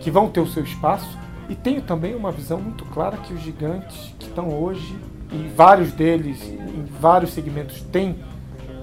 que 0.00 0.10
vão 0.10 0.30
ter 0.30 0.40
o 0.40 0.46
seu 0.46 0.62
espaço. 0.62 1.18
E 1.48 1.54
tenho 1.54 1.82
também 1.82 2.14
uma 2.14 2.30
visão 2.30 2.60
muito 2.60 2.84
clara 2.86 3.16
que 3.18 3.32
os 3.32 3.40
gigantes 3.40 4.14
que 4.18 4.26
estão 4.26 4.48
hoje, 4.50 4.96
e 5.30 5.48
vários 5.48 5.92
deles 5.92 6.42
em 6.42 6.84
vários 7.00 7.32
segmentos 7.32 7.82
têm 7.82 8.18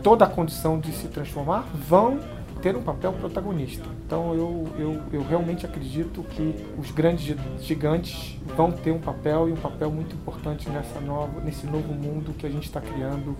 toda 0.03 0.25
a 0.25 0.27
condição 0.27 0.79
de 0.79 0.91
se 0.91 1.07
transformar, 1.07 1.65
vão 1.73 2.19
ter 2.61 2.75
um 2.75 2.81
papel 2.81 3.13
protagonista. 3.13 3.85
Então 4.05 4.33
eu, 4.33 4.67
eu, 4.77 5.01
eu 5.11 5.23
realmente 5.27 5.65
acredito 5.65 6.23
que 6.23 6.55
os 6.77 6.91
grandes 6.91 7.35
gigantes 7.61 8.39
vão 8.55 8.71
ter 8.71 8.91
um 8.91 8.99
papel 8.99 9.49
e 9.49 9.51
um 9.51 9.55
papel 9.55 9.91
muito 9.91 10.15
importante 10.15 10.69
nessa 10.69 10.99
nova, 10.99 11.41
nesse 11.41 11.65
novo 11.65 11.93
mundo 11.93 12.33
que 12.33 12.45
a 12.45 12.49
gente 12.49 12.65
está 12.65 12.81
criando 12.81 13.35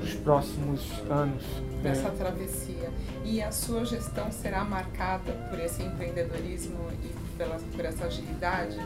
nos 0.00 0.14
próximos 0.14 0.80
anos. 1.10 1.42
Nessa 1.82 2.08
é. 2.08 2.10
travessia. 2.10 2.90
E 3.24 3.42
a 3.42 3.50
sua 3.50 3.84
gestão 3.84 4.30
será 4.30 4.64
marcada 4.64 5.32
por 5.50 5.58
esse 5.58 5.82
empreendedorismo 5.82 6.88
e 7.02 7.36
pela, 7.36 7.56
por 7.74 7.84
essa 7.84 8.06
agilidade? 8.06 8.78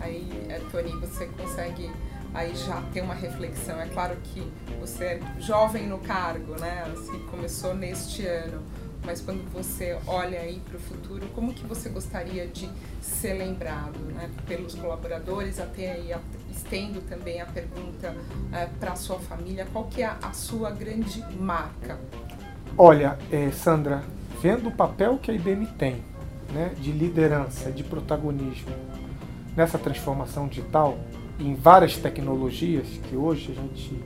Aí, 0.00 0.28
é, 0.48 0.58
Tony, 0.70 0.92
você 0.92 1.26
consegue 1.26 1.90
aí 2.34 2.54
já 2.54 2.82
ter 2.92 3.02
uma 3.02 3.14
reflexão. 3.14 3.80
É 3.80 3.86
claro 3.86 4.16
que 4.22 4.42
você 4.78 5.04
é 5.04 5.20
jovem 5.38 5.86
no 5.86 5.98
cargo, 5.98 6.58
né? 6.60 6.84
Assim, 6.92 7.18
começou 7.30 7.74
neste 7.74 8.26
ano 8.26 8.62
mas 9.04 9.20
quando 9.20 9.42
você 9.52 9.98
olha 10.06 10.38
aí 10.40 10.60
para 10.60 10.76
o 10.76 10.80
futuro, 10.80 11.26
como 11.34 11.54
que 11.54 11.66
você 11.66 11.88
gostaria 11.88 12.46
de 12.46 12.68
ser 13.00 13.34
lembrado, 13.34 13.98
né? 14.12 14.30
Pelos 14.46 14.74
colaboradores, 14.74 15.58
até 15.58 15.92
aí 15.92 16.14
estendo 16.50 17.00
também 17.02 17.40
a 17.40 17.46
pergunta 17.46 18.14
é, 18.52 18.66
para 18.78 18.92
a 18.92 18.96
sua 18.96 19.18
família, 19.18 19.66
qual 19.72 19.86
que 19.86 20.02
é 20.02 20.06
a, 20.06 20.32
sua 20.32 20.70
grande 20.70 21.24
marca? 21.38 21.98
Olha, 22.76 23.18
é, 23.32 23.50
Sandra, 23.50 24.02
vendo 24.40 24.68
o 24.68 24.72
papel 24.72 25.18
que 25.18 25.30
a 25.30 25.34
IBM 25.34 25.66
tem, 25.78 26.02
né, 26.52 26.72
de 26.78 26.92
liderança, 26.92 27.72
de 27.72 27.82
protagonismo 27.82 28.74
nessa 29.56 29.78
transformação 29.78 30.46
digital, 30.46 30.98
em 31.40 31.54
várias 31.54 31.96
tecnologias 31.96 32.86
que 33.08 33.16
hoje 33.16 33.52
a 33.56 33.60
gente 33.60 33.98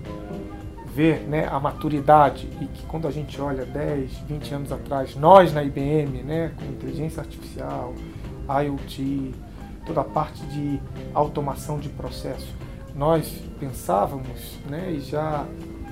ver 0.94 1.20
né, 1.22 1.48
a 1.50 1.58
maturidade 1.58 2.48
e 2.60 2.66
que 2.66 2.86
quando 2.86 3.08
a 3.08 3.10
gente 3.10 3.40
olha 3.40 3.66
10, 3.66 4.10
20 4.28 4.54
anos 4.54 4.72
atrás, 4.72 5.16
nós 5.16 5.52
na 5.52 5.62
IBM, 5.64 6.22
né, 6.22 6.52
com 6.56 6.64
inteligência 6.66 7.20
artificial, 7.20 7.92
IoT, 8.48 9.34
toda 9.84 10.02
a 10.02 10.04
parte 10.04 10.44
de 10.46 10.80
automação 11.12 11.80
de 11.80 11.88
processo, 11.88 12.54
nós 12.94 13.42
pensávamos 13.58 14.56
né, 14.70 14.92
e 14.92 15.00
já 15.00 15.44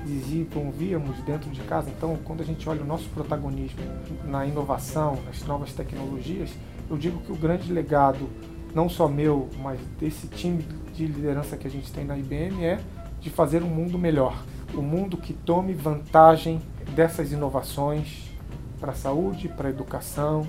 desenvolvíamos 0.05 1.17
dentro 1.23 1.49
de 1.49 1.61
casa. 1.61 1.89
Então, 1.89 2.17
quando 2.23 2.41
a 2.41 2.45
gente 2.45 2.67
olha 2.67 2.81
o 2.81 2.85
nosso 2.85 3.09
protagonismo 3.09 3.81
na 4.23 4.45
inovação, 4.45 5.19
nas 5.25 5.43
novas 5.45 5.73
tecnologias, 5.73 6.49
eu 6.89 6.97
digo 6.97 7.19
que 7.19 7.31
o 7.31 7.35
grande 7.35 7.71
legado, 7.71 8.29
não 8.73 8.87
só 8.87 9.07
meu, 9.07 9.49
mas 9.61 9.79
desse 9.99 10.27
time 10.27 10.65
de 10.93 11.05
liderança 11.05 11.57
que 11.57 11.67
a 11.67 11.71
gente 11.71 11.91
tem 11.91 12.05
na 12.05 12.17
IBM, 12.17 12.63
é 12.63 12.79
de 13.19 13.29
fazer 13.29 13.63
um 13.63 13.67
mundo 13.67 13.97
melhor 13.97 14.35
o 14.77 14.81
mundo 14.81 15.17
que 15.17 15.33
tome 15.33 15.73
vantagem 15.73 16.61
dessas 16.95 17.31
inovações 17.31 18.31
para 18.79 18.91
a 18.91 18.95
saúde, 18.95 19.47
para 19.47 19.67
a 19.67 19.71
educação, 19.71 20.47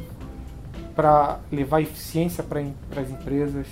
para 0.95 1.39
levar 1.53 1.81
eficiência 1.83 2.43
para 2.43 2.61
as 3.01 3.11
empresas, 3.11 3.67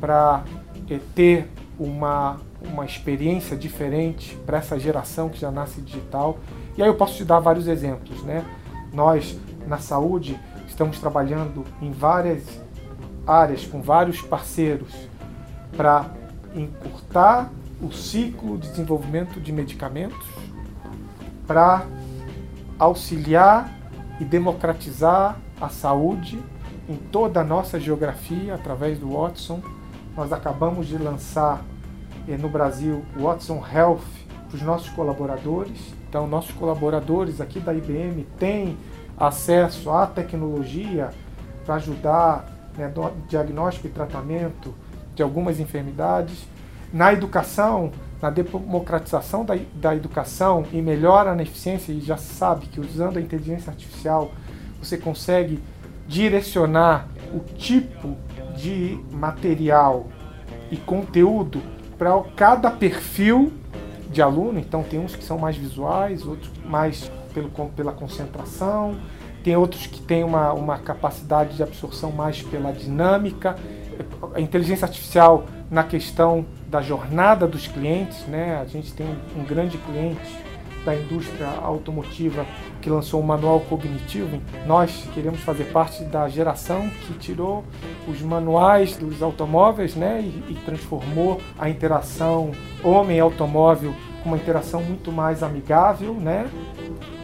para 0.00 0.44
é, 0.88 0.98
ter 1.14 1.48
uma, 1.78 2.40
uma 2.62 2.84
experiência 2.84 3.56
diferente 3.56 4.36
para 4.46 4.58
essa 4.58 4.78
geração 4.78 5.28
que 5.28 5.38
já 5.38 5.50
nasce 5.50 5.80
digital. 5.80 6.38
E 6.76 6.82
aí 6.82 6.88
eu 6.88 6.94
posso 6.94 7.16
te 7.16 7.24
dar 7.24 7.40
vários 7.40 7.68
exemplos. 7.68 8.22
Né? 8.22 8.44
Nós, 8.92 9.38
na 9.66 9.78
saúde, 9.78 10.38
estamos 10.66 10.98
trabalhando 10.98 11.64
em 11.80 11.92
várias 11.92 12.42
áreas, 13.26 13.64
com 13.66 13.82
vários 13.82 14.20
parceiros, 14.22 15.09
para 15.76 16.10
encurtar 16.54 17.50
o 17.80 17.92
ciclo 17.92 18.58
de 18.58 18.68
desenvolvimento 18.68 19.40
de 19.40 19.52
medicamentos 19.52 20.26
para 21.46 21.86
auxiliar 22.78 23.72
e 24.20 24.24
democratizar 24.24 25.38
a 25.60 25.68
saúde 25.68 26.38
em 26.88 26.96
toda 26.96 27.40
a 27.40 27.44
nossa 27.44 27.78
geografia 27.78 28.54
através 28.54 28.98
do 28.98 29.10
Watson. 29.10 29.62
Nós 30.16 30.32
acabamos 30.32 30.86
de 30.86 30.98
lançar 30.98 31.64
eh, 32.28 32.36
no 32.36 32.48
Brasil 32.48 33.04
Watson 33.16 33.62
Health 33.72 34.04
para 34.48 34.56
os 34.56 34.62
nossos 34.62 34.90
colaboradores. 34.90 35.94
Então, 36.08 36.26
nossos 36.26 36.52
colaboradores 36.52 37.40
aqui 37.40 37.60
da 37.60 37.72
IBM 37.72 38.26
têm 38.38 38.76
acesso 39.16 39.90
à 39.90 40.06
tecnologia 40.06 41.10
para 41.64 41.76
ajudar 41.76 42.46
né, 42.76 42.92
diagnóstico 43.28 43.86
e 43.86 43.90
tratamento 43.90 44.74
de 45.20 45.22
algumas 45.22 45.60
enfermidades. 45.60 46.48
Na 46.90 47.12
educação, 47.12 47.92
na 48.22 48.30
democratização 48.30 49.44
da, 49.44 49.54
da 49.74 49.94
educação 49.94 50.64
e 50.72 50.80
melhora 50.80 51.34
na 51.34 51.42
eficiência, 51.42 51.92
e 51.92 52.00
já 52.00 52.16
sabe 52.16 52.66
que 52.66 52.80
usando 52.80 53.18
a 53.18 53.20
inteligência 53.20 53.70
artificial 53.70 54.32
você 54.82 54.96
consegue 54.96 55.62
direcionar 56.08 57.06
o 57.34 57.40
tipo 57.40 58.16
de 58.56 58.98
material 59.12 60.06
e 60.70 60.78
conteúdo 60.78 61.60
para 61.98 62.18
cada 62.34 62.70
perfil 62.70 63.52
de 64.10 64.22
aluno. 64.22 64.58
Então, 64.58 64.82
tem 64.82 64.98
uns 64.98 65.14
que 65.14 65.22
são 65.22 65.36
mais 65.36 65.54
visuais, 65.54 66.26
outros 66.26 66.50
mais 66.64 67.12
pelo, 67.34 67.50
pela 67.76 67.92
concentração, 67.92 68.96
tem 69.44 69.54
outros 69.54 69.86
que 69.86 70.00
têm 70.00 70.24
uma, 70.24 70.52
uma 70.54 70.78
capacidade 70.78 71.56
de 71.56 71.62
absorção 71.62 72.10
mais 72.10 72.40
pela 72.40 72.72
dinâmica. 72.72 73.56
A 74.34 74.40
inteligência 74.40 74.84
artificial 74.86 75.46
na 75.70 75.84
questão 75.84 76.44
da 76.66 76.80
jornada 76.80 77.46
dos 77.46 77.66
clientes, 77.66 78.26
né? 78.26 78.58
A 78.60 78.64
gente 78.64 78.92
tem 78.92 79.06
um 79.36 79.44
grande 79.44 79.78
cliente 79.78 80.38
da 80.84 80.94
indústria 80.94 81.46
automotiva 81.62 82.46
que 82.80 82.88
lançou 82.88 83.20
um 83.20 83.24
manual 83.24 83.60
cognitivo. 83.60 84.40
Nós 84.66 85.06
queremos 85.12 85.40
fazer 85.40 85.64
parte 85.64 86.04
da 86.04 86.28
geração 86.28 86.88
que 86.88 87.14
tirou 87.14 87.64
os 88.08 88.20
manuais 88.22 88.96
dos 88.96 89.22
automóveis 89.22 89.94
né, 89.94 90.20
e, 90.22 90.52
e 90.52 90.58
transformou 90.64 91.40
a 91.58 91.68
interação 91.68 92.52
homem-automóvel 92.82 93.94
com 94.22 94.30
uma 94.30 94.38
interação 94.38 94.82
muito 94.82 95.12
mais 95.12 95.42
amigável. 95.42 96.14
Né? 96.14 96.48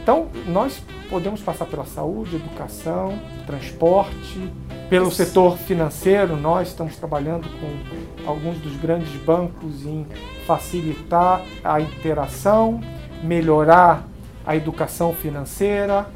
Então, 0.01 0.27
nós 0.45 0.81
podemos 1.09 1.41
passar 1.41 1.65
pela 1.65 1.85
saúde, 1.85 2.35
educação, 2.35 3.17
transporte, 3.45 4.51
pelo 4.89 5.11
setor 5.11 5.57
financeiro, 5.57 6.37
nós 6.37 6.69
estamos 6.69 6.95
trabalhando 6.95 7.47
com 7.59 8.27
alguns 8.27 8.57
dos 8.59 8.75
grandes 8.77 9.11
bancos 9.21 9.85
em 9.85 10.05
facilitar 10.45 11.41
a 11.63 11.81
interação 11.81 12.81
melhorar 13.23 14.07
a 14.45 14.55
educação 14.55 15.13
financeira, 15.13 16.07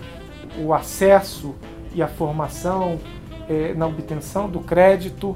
o 0.58 0.74
acesso 0.74 1.56
e 1.94 2.02
a 2.02 2.08
formação 2.08 3.00
é, 3.50 3.74
na 3.74 3.88
obtenção 3.88 4.50
do 4.50 4.60
crédito, 4.60 5.36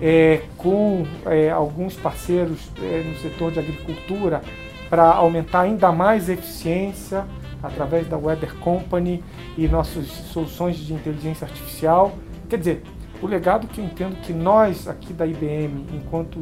é, 0.00 0.42
com 0.56 1.04
é, 1.26 1.50
alguns 1.50 1.96
parceiros 1.96 2.70
no 2.78 3.16
setor 3.16 3.50
de 3.50 3.58
agricultura 3.58 4.42
para 4.88 5.10
aumentar 5.12 5.62
ainda 5.62 5.90
mais 5.90 6.30
a 6.30 6.34
eficiência 6.34 7.24
através 7.60 8.06
da 8.06 8.16
Weather 8.16 8.54
Company 8.56 9.24
e 9.56 9.66
nossas 9.66 10.06
soluções 10.06 10.76
de 10.76 10.94
inteligência 10.94 11.46
artificial. 11.46 12.16
Quer 12.48 12.58
dizer, 12.58 12.82
o 13.20 13.26
legado 13.26 13.66
que 13.68 13.80
eu 13.80 13.84
entendo 13.84 14.16
que 14.22 14.32
nós 14.32 14.88
aqui 14.88 15.12
da 15.12 15.26
IBM, 15.26 15.86
enquanto 15.92 16.40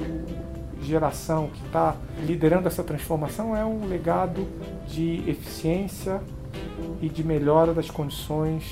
geração 0.80 1.48
que 1.48 1.66
está 1.66 1.96
liderando 2.24 2.68
essa 2.68 2.84
transformação 2.84 3.56
é 3.56 3.64
um 3.64 3.88
legado 3.88 4.46
de 4.86 5.28
eficiência 5.28 6.22
e 7.00 7.08
de 7.08 7.24
melhora 7.24 7.74
das 7.74 7.90
condições 7.90 8.64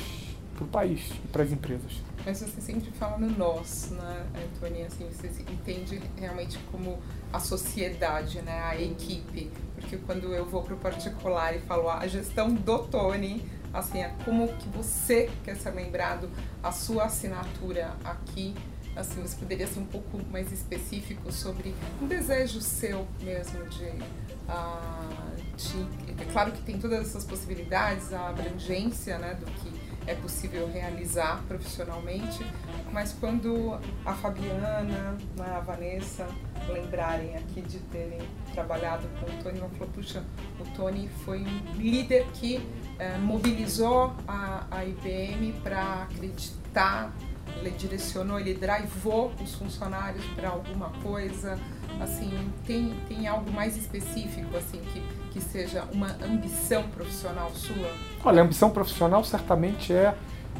para 0.54 0.64
o 0.64 0.68
país 0.68 1.10
e 1.24 1.28
para 1.28 1.42
as 1.42 1.50
empresas. 1.50 1.92
Mas 2.24 2.38
você 2.38 2.60
sempre 2.60 2.90
fala 2.92 3.18
no 3.18 3.30
nós, 3.36 3.90
né, 3.90 4.26
Antônia? 4.54 4.86
Assim, 4.86 5.06
você 5.10 5.42
entende 5.42 6.00
realmente 6.16 6.58
como 6.70 6.98
a 7.32 7.40
sociedade, 7.40 8.40
né, 8.42 8.62
a 8.62 8.80
equipe. 8.80 9.50
Porque 9.74 9.96
quando 9.98 10.32
eu 10.32 10.46
vou 10.46 10.62
para 10.62 10.74
o 10.74 10.78
particular 10.78 11.54
e 11.54 11.58
falo 11.60 11.90
a 11.90 12.06
gestão 12.06 12.54
do 12.54 12.78
Tony, 12.84 13.44
assim, 13.74 14.00
é 14.00 14.14
como 14.24 14.48
que 14.56 14.68
você 14.68 15.28
quer 15.42 15.56
ser 15.56 15.70
lembrado, 15.70 16.30
a 16.62 16.72
sua 16.72 17.04
assinatura 17.04 17.94
aqui. 18.04 18.54
Assim, 18.96 19.20
você 19.20 19.34
poderia 19.34 19.66
ser 19.66 19.80
um 19.80 19.86
pouco 19.86 20.20
mais 20.30 20.52
específico 20.52 21.32
sobre 21.32 21.74
um 22.00 22.06
desejo 22.06 22.60
seu 22.60 23.08
mesmo 23.20 23.64
de, 23.68 23.86
uh, 23.86 25.36
de 25.56 26.22
é 26.22 26.24
claro 26.32 26.52
que 26.52 26.62
tem 26.62 26.78
todas 26.78 27.00
essas 27.00 27.24
possibilidades, 27.24 28.12
a 28.12 28.28
abrangência 28.28 29.18
né, 29.18 29.34
do 29.34 29.46
que 29.46 29.84
é 30.06 30.14
possível 30.14 30.70
realizar 30.70 31.42
profissionalmente, 31.48 32.44
mas 32.92 33.12
quando 33.12 33.78
a 34.04 34.14
Fabiana, 34.14 34.82
né, 34.82 35.16
a 35.38 35.60
Vanessa 35.60 36.28
lembrarem 36.68 37.36
aqui 37.36 37.62
de 37.62 37.78
terem 37.78 38.20
trabalhado 38.52 39.08
com 39.18 39.26
o 39.26 39.42
Tony, 39.42 39.58
vão 39.58 39.70
falar, 39.70 39.90
puxa, 39.92 40.24
o 40.60 40.64
Tony 40.76 41.08
foi 41.24 41.40
um 41.40 41.74
líder 41.76 42.26
que 42.34 42.56
eh, 42.98 43.18
mobilizou 43.18 44.12
a, 44.26 44.64
a 44.70 44.84
IBM 44.84 45.52
para 45.62 46.02
acreditar 46.02 47.12
ele 47.60 47.70
direcionou, 47.70 48.38
ele 48.38 48.54
drivou 48.54 49.32
os 49.42 49.54
funcionários 49.54 50.24
para 50.34 50.48
alguma 50.48 50.90
coisa? 51.02 51.58
Assim, 52.00 52.30
tem, 52.66 52.92
tem 53.08 53.26
algo 53.26 53.50
mais 53.52 53.76
específico 53.76 54.56
assim 54.56 54.80
que, 54.92 55.02
que 55.32 55.40
seja 55.40 55.84
uma 55.92 56.08
ambição 56.24 56.82
profissional 56.88 57.50
sua? 57.54 57.90
Olha, 58.24 58.42
a 58.42 58.44
ambição 58.44 58.70
profissional 58.70 59.22
certamente 59.24 59.92
é 59.92 60.14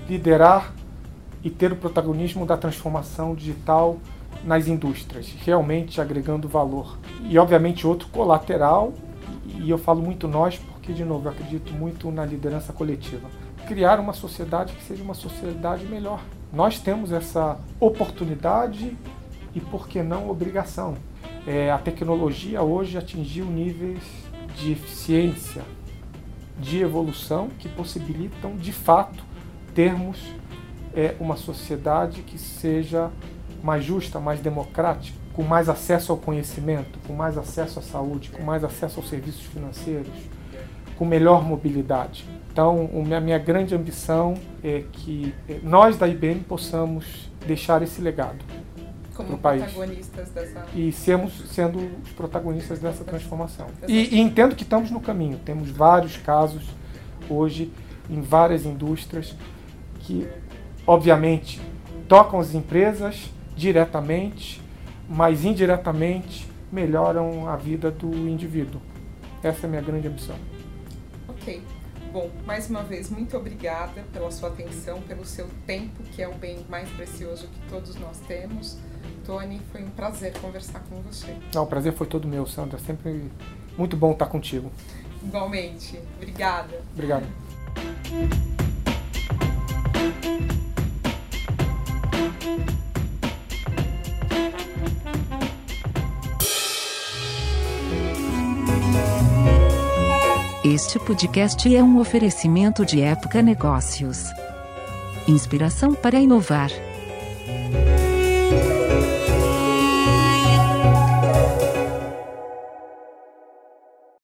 liderar 0.09 0.73
e 1.43 1.51
ter 1.51 1.73
o 1.73 1.77
protagonismo 1.77 2.47
da 2.47 2.57
transformação 2.57 3.35
digital 3.35 3.99
nas 4.45 4.69
indústrias, 4.69 5.35
realmente 5.45 6.01
agregando 6.01 6.49
valor. 6.49 6.99
E 7.23 7.39
obviamente 7.39 7.87
outro 7.87 8.09
colateral, 8.09 8.93
e 9.45 9.69
eu 9.69 9.79
falo 9.79 10.01
muito 10.01 10.29
nós 10.29 10.61
porque 10.85 10.93
de 10.93 11.05
novo 11.05 11.29
eu 11.29 11.33
acredito 11.33 11.73
muito 11.73 12.11
na 12.11 12.27
liderança 12.27 12.71
coletiva. 12.71 13.27
Criar 13.67 13.99
uma 13.99 14.13
sociedade 14.13 14.75
que 14.75 14.83
seja 14.83 15.03
uma 15.03 15.15
sociedade 15.15 15.87
melhor, 15.87 16.23
nós 16.53 16.79
temos 16.79 17.11
essa 17.11 17.59
oportunidade 17.81 18.95
e, 19.55 19.61
por 19.61 19.89
que 19.89 20.03
não, 20.03 20.29
obrigação. 20.29 20.95
É, 21.47 21.71
a 21.71 21.79
tecnologia 21.79 22.63
hoje 22.63 22.99
atingiu 22.99 23.47
níveis 23.47 24.03
de 24.57 24.73
eficiência, 24.73 25.63
de 26.59 26.83
evolução 26.83 27.49
que 27.59 27.67
possibilitam, 27.67 28.55
de 28.55 28.73
fato, 28.73 29.25
termos 29.75 30.19
é, 30.95 31.15
uma 31.19 31.37
sociedade 31.37 32.21
que 32.21 32.37
seja 32.37 33.11
mais 33.63 33.83
justa, 33.83 34.21
mais 34.21 34.39
democrática, 34.39 35.17
com 35.33 35.43
mais 35.43 35.71
acesso 35.71 36.13
ao 36.13 36.19
conhecimento, 36.19 36.99
com 37.07 37.15
mais 37.15 37.39
acesso 37.39 37.79
à 37.79 37.83
saúde, 37.83 38.29
com 38.29 38.43
mais 38.43 38.63
acesso 38.63 39.01
aos 39.01 39.09
serviços 39.09 39.45
financeiros, 39.47 40.13
com 40.97 41.05
melhor 41.05 41.45
mobilidade. 41.45 42.25
Então, 42.53 42.89
a 43.17 43.21
minha 43.21 43.39
grande 43.39 43.75
ambição 43.75 44.35
é 44.63 44.85
que 44.93 45.35
eh, 45.49 45.59
nós 45.63 45.97
da 45.97 46.07
IBM 46.07 46.41
possamos 46.41 47.29
deixar 47.47 47.83
esse 47.83 48.01
legado 48.01 48.45
como 49.15 49.39
protagonistas 49.39 50.29
dessa 50.31 50.67
e 50.75 50.93
sermos 50.93 51.33
sendo 51.51 51.79
os 52.03 52.11
protagonistas 52.11 52.79
dessa 52.81 53.05
transformação. 53.05 53.67
E, 53.87 54.17
e, 54.17 54.21
entendo 54.21 54.55
que 54.55 54.65
estamos 54.65 54.91
no 54.91 55.01
caminho. 55.01 55.39
Temos 55.45 55.71
vários 55.71 56.17
casos 56.17 56.65
hoje 57.29 57.73
em 58.11 58.21
várias 58.21 58.67
indústrias 58.67 59.35
que, 60.01 60.29
obviamente, 60.87 61.61
tocam 62.09 62.39
as 62.39 62.55
empresas 62.55 63.31
diretamente, 63.57 64.61
mas 65.09 65.45
indiretamente 65.45 66.49
melhoram 66.71 67.49
a 67.49 67.57
vida 67.57 67.91
do 67.91 68.13
indivíduo. 68.29 68.81
Essa 69.43 69.63
é 69.63 69.67
a 69.67 69.71
minha 69.71 69.83
grande 69.83 70.09
ambição. 70.09 70.37
Ok. 71.45 71.63
Bom, 72.11 72.31
mais 72.47 72.71
uma 72.71 72.83
vez, 72.83 73.11
muito 73.11 73.37
obrigada 73.37 74.03
pela 74.15 74.31
sua 74.31 74.49
atenção, 74.49 75.03
pelo 75.03 75.27
seu 75.27 75.47
tempo, 75.67 76.03
que 76.05 76.23
é 76.23 76.29
o 76.29 76.33
bem 76.33 76.65
mais 76.71 76.89
precioso 76.89 77.49
que 77.49 77.61
todos 77.69 77.97
nós 77.97 78.19
temos. 78.21 78.79
Tony, 79.27 79.61
foi 79.71 79.83
um 79.83 79.91
prazer 79.91 80.33
conversar 80.41 80.81
com 80.89 81.03
você. 81.03 81.37
Não, 81.55 81.65
o 81.65 81.67
prazer 81.67 81.93
foi 81.93 82.07
todo 82.07 82.27
meu, 82.27 82.47
Sandra. 82.47 82.79
Sempre 82.79 83.31
muito 83.77 83.95
bom 83.95 84.13
estar 84.13 84.27
contigo. 84.27 84.73
Igualmente. 85.23 86.01
Obrigada. 86.17 86.81
Obrigado. 86.95 87.27
Este 100.65 100.99
podcast 100.99 101.77
é 101.77 101.83
um 101.83 102.01
oferecimento 102.01 102.87
de 102.87 103.03
Época 103.03 103.43
Negócios. 103.43 104.31
Inspiração 105.29 105.95
para 105.95 106.19
inovar. 106.19 106.71